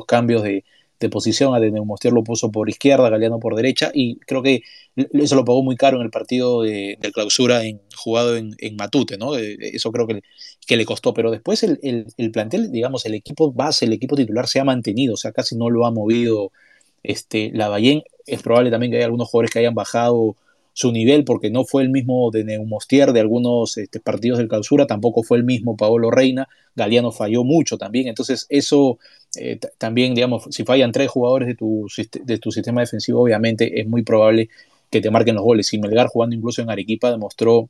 [0.07, 0.63] cambios de,
[0.99, 4.61] de posición, a de lo puso por izquierda, Galeano por derecha, y creo que
[4.95, 9.35] eso lo pagó muy caro en el partido de, clausura en, jugado en, Matute, ¿no?
[9.35, 10.21] Eso creo que,
[10.65, 11.79] que le costó, pero después el,
[12.17, 15.55] el, plantel, digamos, el equipo base, el equipo titular se ha mantenido, o sea, casi
[15.55, 16.51] no lo ha movido
[17.03, 17.77] este, la.
[18.25, 20.35] Es probable también que haya algunos jugadores que hayan bajado
[20.73, 24.87] su nivel, porque no fue el mismo de Neumostier de algunos este, partidos del clausura,
[24.87, 28.97] tampoco fue el mismo Paolo Reina, Galeano falló mucho también, entonces eso
[29.35, 31.87] eh, también, digamos, si fallan tres jugadores de tu,
[32.23, 34.49] de tu sistema defensivo, obviamente es muy probable
[34.89, 35.73] que te marquen los goles.
[35.73, 37.69] Y Melgar jugando incluso en Arequipa demostró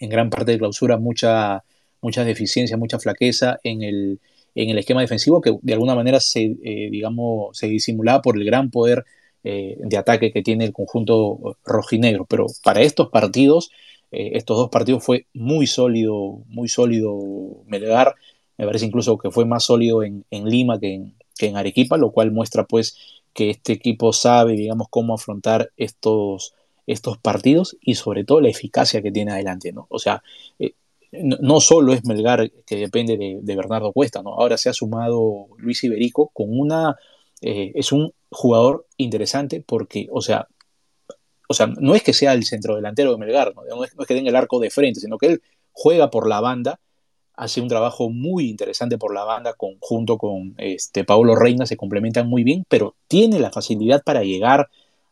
[0.00, 1.62] en gran parte de clausura mucha,
[2.00, 4.20] mucha deficiencia, mucha flaqueza en el,
[4.54, 8.44] en el esquema defensivo que de alguna manera se, eh, digamos, se disimulaba por el
[8.44, 9.04] gran poder
[9.50, 12.26] eh, de ataque que tiene el conjunto rojinegro.
[12.26, 13.70] Pero para estos partidos,
[14.12, 17.18] eh, estos dos partidos fue muy sólido, muy sólido
[17.64, 18.14] Melgar.
[18.58, 22.10] Me parece incluso que fue más sólido en, Lima que en, que en, Arequipa, lo
[22.10, 22.98] cual muestra pues
[23.32, 26.52] que este equipo sabe, digamos, cómo afrontar estos,
[26.86, 29.86] estos partidos y sobre todo la eficacia que tiene adelante, ¿no?
[29.88, 30.22] O sea,
[30.58, 30.74] eh,
[31.10, 34.34] no, solo es Melgar que depende de, Bernardo Cuesta, ¿no?
[34.34, 36.96] Ahora se ha sumado Luis Iberico con una
[37.40, 40.48] es un jugador interesante porque, o sea,
[41.48, 43.84] o sea, no es que sea el centro delantero de Melgar, ¿no?
[43.84, 46.78] es, que tenga el arco de frente, sino que él juega por la banda,
[47.34, 52.28] hace un trabajo muy interesante por la banda, junto con este, Paulo Reina, se complementan
[52.28, 54.68] muy bien, pero tiene la facilidad para llegar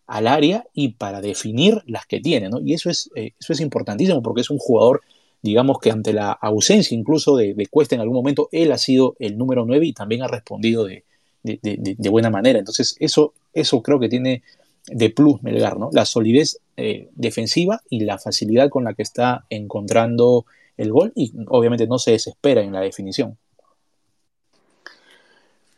[0.07, 2.61] al área y para definir las que tiene, ¿no?
[2.61, 5.03] Y eso es, eh, eso es importantísimo porque es un jugador,
[5.41, 9.17] digamos que ante la ausencia incluso de, de Cuesta en algún momento, él ha sido
[9.19, 11.05] el número 9 y también ha respondido de,
[11.47, 12.59] de, buena manera.
[12.59, 14.43] Entonces, eso, eso creo que tiene
[14.87, 15.91] de plus Melgar, ¿no?
[15.93, 21.33] La solidez eh, defensiva y la facilidad con la que está encontrando el gol y
[21.49, 23.39] obviamente no se desespera en la definición.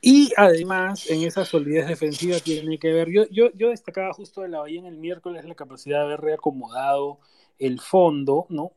[0.01, 4.49] Y además, en esa solidez defensiva tiene que ver, yo, yo, yo destacaba justo de
[4.49, 7.19] la Bahía en el miércoles la capacidad de haber reacomodado
[7.59, 8.73] el fondo, ¿no?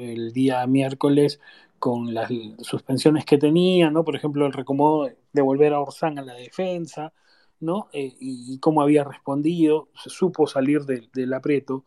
[0.00, 1.40] El día miércoles
[1.80, 2.30] con las
[2.60, 4.04] suspensiones que tenía, ¿no?
[4.04, 7.12] Por ejemplo, el recomodo de volver a Orsán a la defensa,
[7.60, 7.88] ¿no?
[7.92, 11.84] Eh, y, cómo había respondido, se supo salir del aprieto.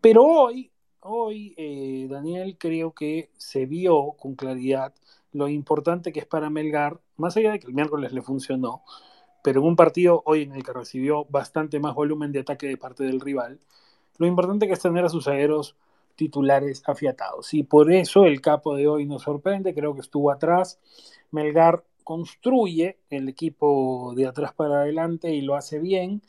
[0.00, 0.70] Pero hoy,
[1.00, 4.94] hoy, eh, Daniel, creo que se vio con claridad
[5.32, 8.82] lo importante que es para Melgar, más allá de que el miércoles le funcionó,
[9.42, 12.76] pero en un partido hoy en el que recibió bastante más volumen de ataque de
[12.76, 13.60] parte del rival,
[14.18, 15.76] lo importante que es tener a sus zagueros
[16.16, 17.52] titulares afiatados.
[17.54, 20.78] Y por eso el capo de hoy nos sorprende, creo que estuvo atrás.
[21.30, 26.22] Melgar construye el equipo de atrás para adelante y lo hace bien,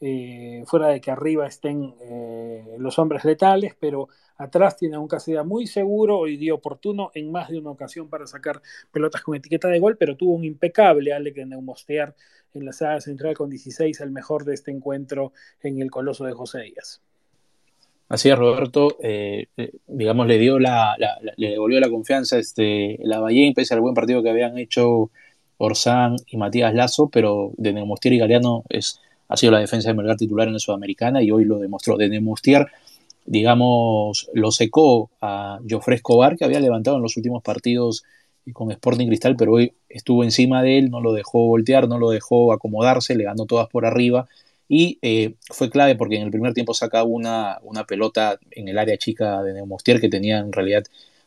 [0.00, 5.44] eh, fuera de que arriba estén eh, los hombres letales, pero atrás tiene un Casilla
[5.44, 9.68] muy seguro y dio oportuno en más de una ocasión para sacar pelotas con etiqueta
[9.68, 12.16] de gol, pero tuvo un impecable Alec de Neumostear
[12.54, 16.32] en la sala central con 16, el mejor de este encuentro en el Coloso de
[16.32, 17.02] José Díaz.
[18.10, 19.46] Así es, Roberto, eh,
[19.86, 20.96] digamos, le dio la,
[21.36, 25.12] le devolvió la confianza este, la Ballén, pese al buen partido que habían hecho
[25.58, 28.98] Orsán y Matías Lazo, pero de Neumostier y Galeano es,
[29.28, 31.96] ha sido la defensa de Melgar titular en la Sudamericana y hoy lo demostró.
[31.96, 32.66] De Neumostier,
[33.26, 38.02] digamos, lo secó a Jofre Escobar, que había levantado en los últimos partidos
[38.52, 42.10] con Sporting Cristal, pero hoy estuvo encima de él, no lo dejó voltear, no lo
[42.10, 44.26] dejó acomodarse, le ganó todas por arriba
[44.72, 48.78] y eh, fue clave porque en el primer tiempo sacaba una, una pelota en el
[48.78, 50.84] área chica de Neumostier que tenía en realidad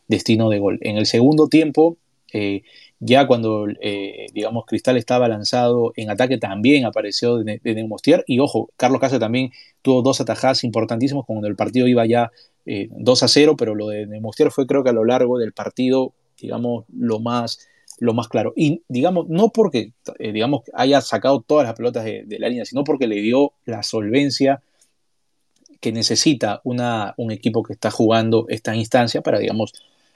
[0.07, 0.79] destino de gol.
[0.79, 1.97] En el segundo tiempo,
[2.31, 2.63] eh,
[3.01, 8.23] ya cuando, eh, digamos, Cristal estaba lanzado en ataque, también apareció de, Neumostier.
[8.27, 12.31] Y ojo, Carlos Casa también tuvo dos atajadas importantísimas cuando el partido iba ya
[12.65, 16.13] 2 a 0, pero lo de Neumostier fue creo que a lo largo del partido,
[16.39, 17.67] digamos, lo más
[17.99, 18.53] lo más claro.
[18.55, 22.83] Y digamos, no porque eh, digamos, haya sacado todas las pelotas de, la línea, sino
[22.83, 24.61] porque le dio la solvencia
[25.79, 29.73] que necesita una, un equipo que está jugando esta instancia para, digamos,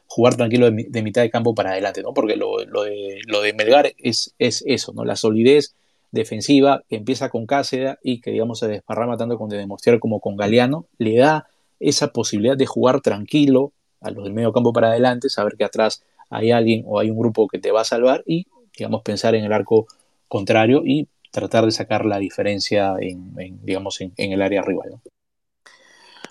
[0.08, 2.14] jugar tranquilo de, mitad de campo para adelante, ¿no?
[2.14, 5.04] Porque lo, de, lo de Melgar es, es eso, ¿no?
[5.04, 5.76] La solidez
[6.12, 9.68] defensiva que empieza con Cáceres y que, digamos, se desparrama tanto con De
[10.00, 11.48] como con Galeano, le da
[11.80, 16.04] esa posibilidad de jugar tranquilo a los del medio campo para adelante, saber que atrás
[16.30, 18.48] hay alguien o hay un grupo que te va a salvar y,
[18.78, 19.88] digamos, pensar en el arco
[20.28, 25.00] contrario y tratar de sacar la diferencia en, digamos, en, el área rival.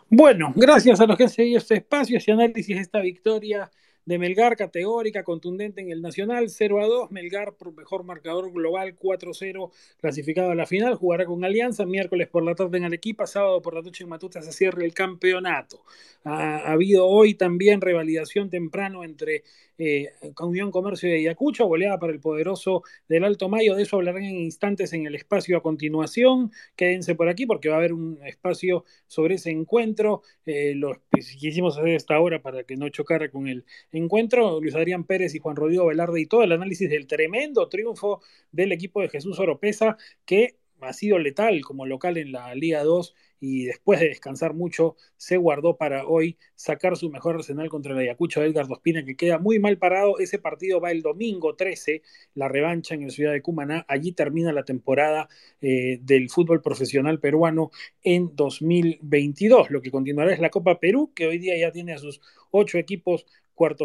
[0.09, 3.70] Bueno, gracias a los que han seguido este espacio, este análisis, esta victoria
[4.07, 7.11] de Melgar, categórica, contundente en el Nacional, 0 a 2.
[7.11, 10.94] Melgar por mejor marcador global, 4-0, clasificado a la final.
[10.94, 14.40] Jugará con Alianza miércoles por la tarde en Arequipa, sábado por la noche en Matuta
[14.42, 15.82] se cierra el campeonato.
[16.22, 19.42] Ha, habido hoy también revalidación temprano entre
[19.79, 23.74] eh, Unión Comercio de Ayacucho, goleada para el poderoso del Alto Mayo.
[23.74, 26.53] De eso hablarán en instantes en el espacio a continuación.
[26.77, 30.22] Quédense por aquí porque va a haber un espacio sobre ese encuentro.
[30.45, 31.03] Eh, lo
[31.39, 35.39] quisimos hacer esta hora para que no chocara con el encuentro, Luis Adrián Pérez y
[35.39, 38.20] Juan Rodrigo Velarde y todo el análisis del tremendo triunfo
[38.53, 43.14] del equipo de Jesús Oropesa, que ha sido letal como local en la Liga 2
[43.41, 47.99] y después de descansar mucho se guardó para hoy sacar su mejor arsenal contra el
[47.99, 50.18] Ayacucho de Edgar Dospina que queda muy mal parado.
[50.18, 52.03] Ese partido va el domingo 13,
[52.34, 53.84] la revancha en la ciudad de Cumaná.
[53.89, 55.28] Allí termina la temporada
[55.61, 57.70] eh, del fútbol profesional peruano
[58.03, 59.70] en 2022.
[59.70, 62.20] Lo que continuará es la Copa Perú, que hoy día ya tiene a sus
[62.51, 63.26] ocho equipos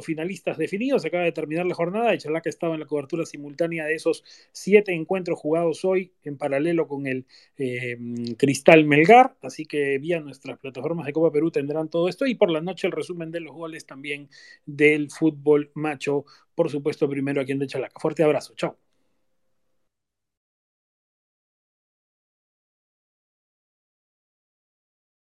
[0.02, 1.06] finalistas definidos.
[1.06, 4.94] Acaba de terminar la jornada y Chalaca estaba en la cobertura simultánea de esos siete
[4.94, 7.26] encuentros jugados hoy en paralelo con el
[7.58, 7.98] eh,
[8.38, 9.36] Cristal Melgar.
[9.42, 12.88] Así que vía nuestras plataformas de Copa Perú tendrán todo esto y por la noche
[12.88, 14.30] el resumen de los goles también
[14.66, 16.26] del fútbol macho.
[16.56, 18.00] Por supuesto, primero aquí en de Chalaca.
[18.00, 18.54] Fuerte abrazo.
[18.56, 18.91] Chao.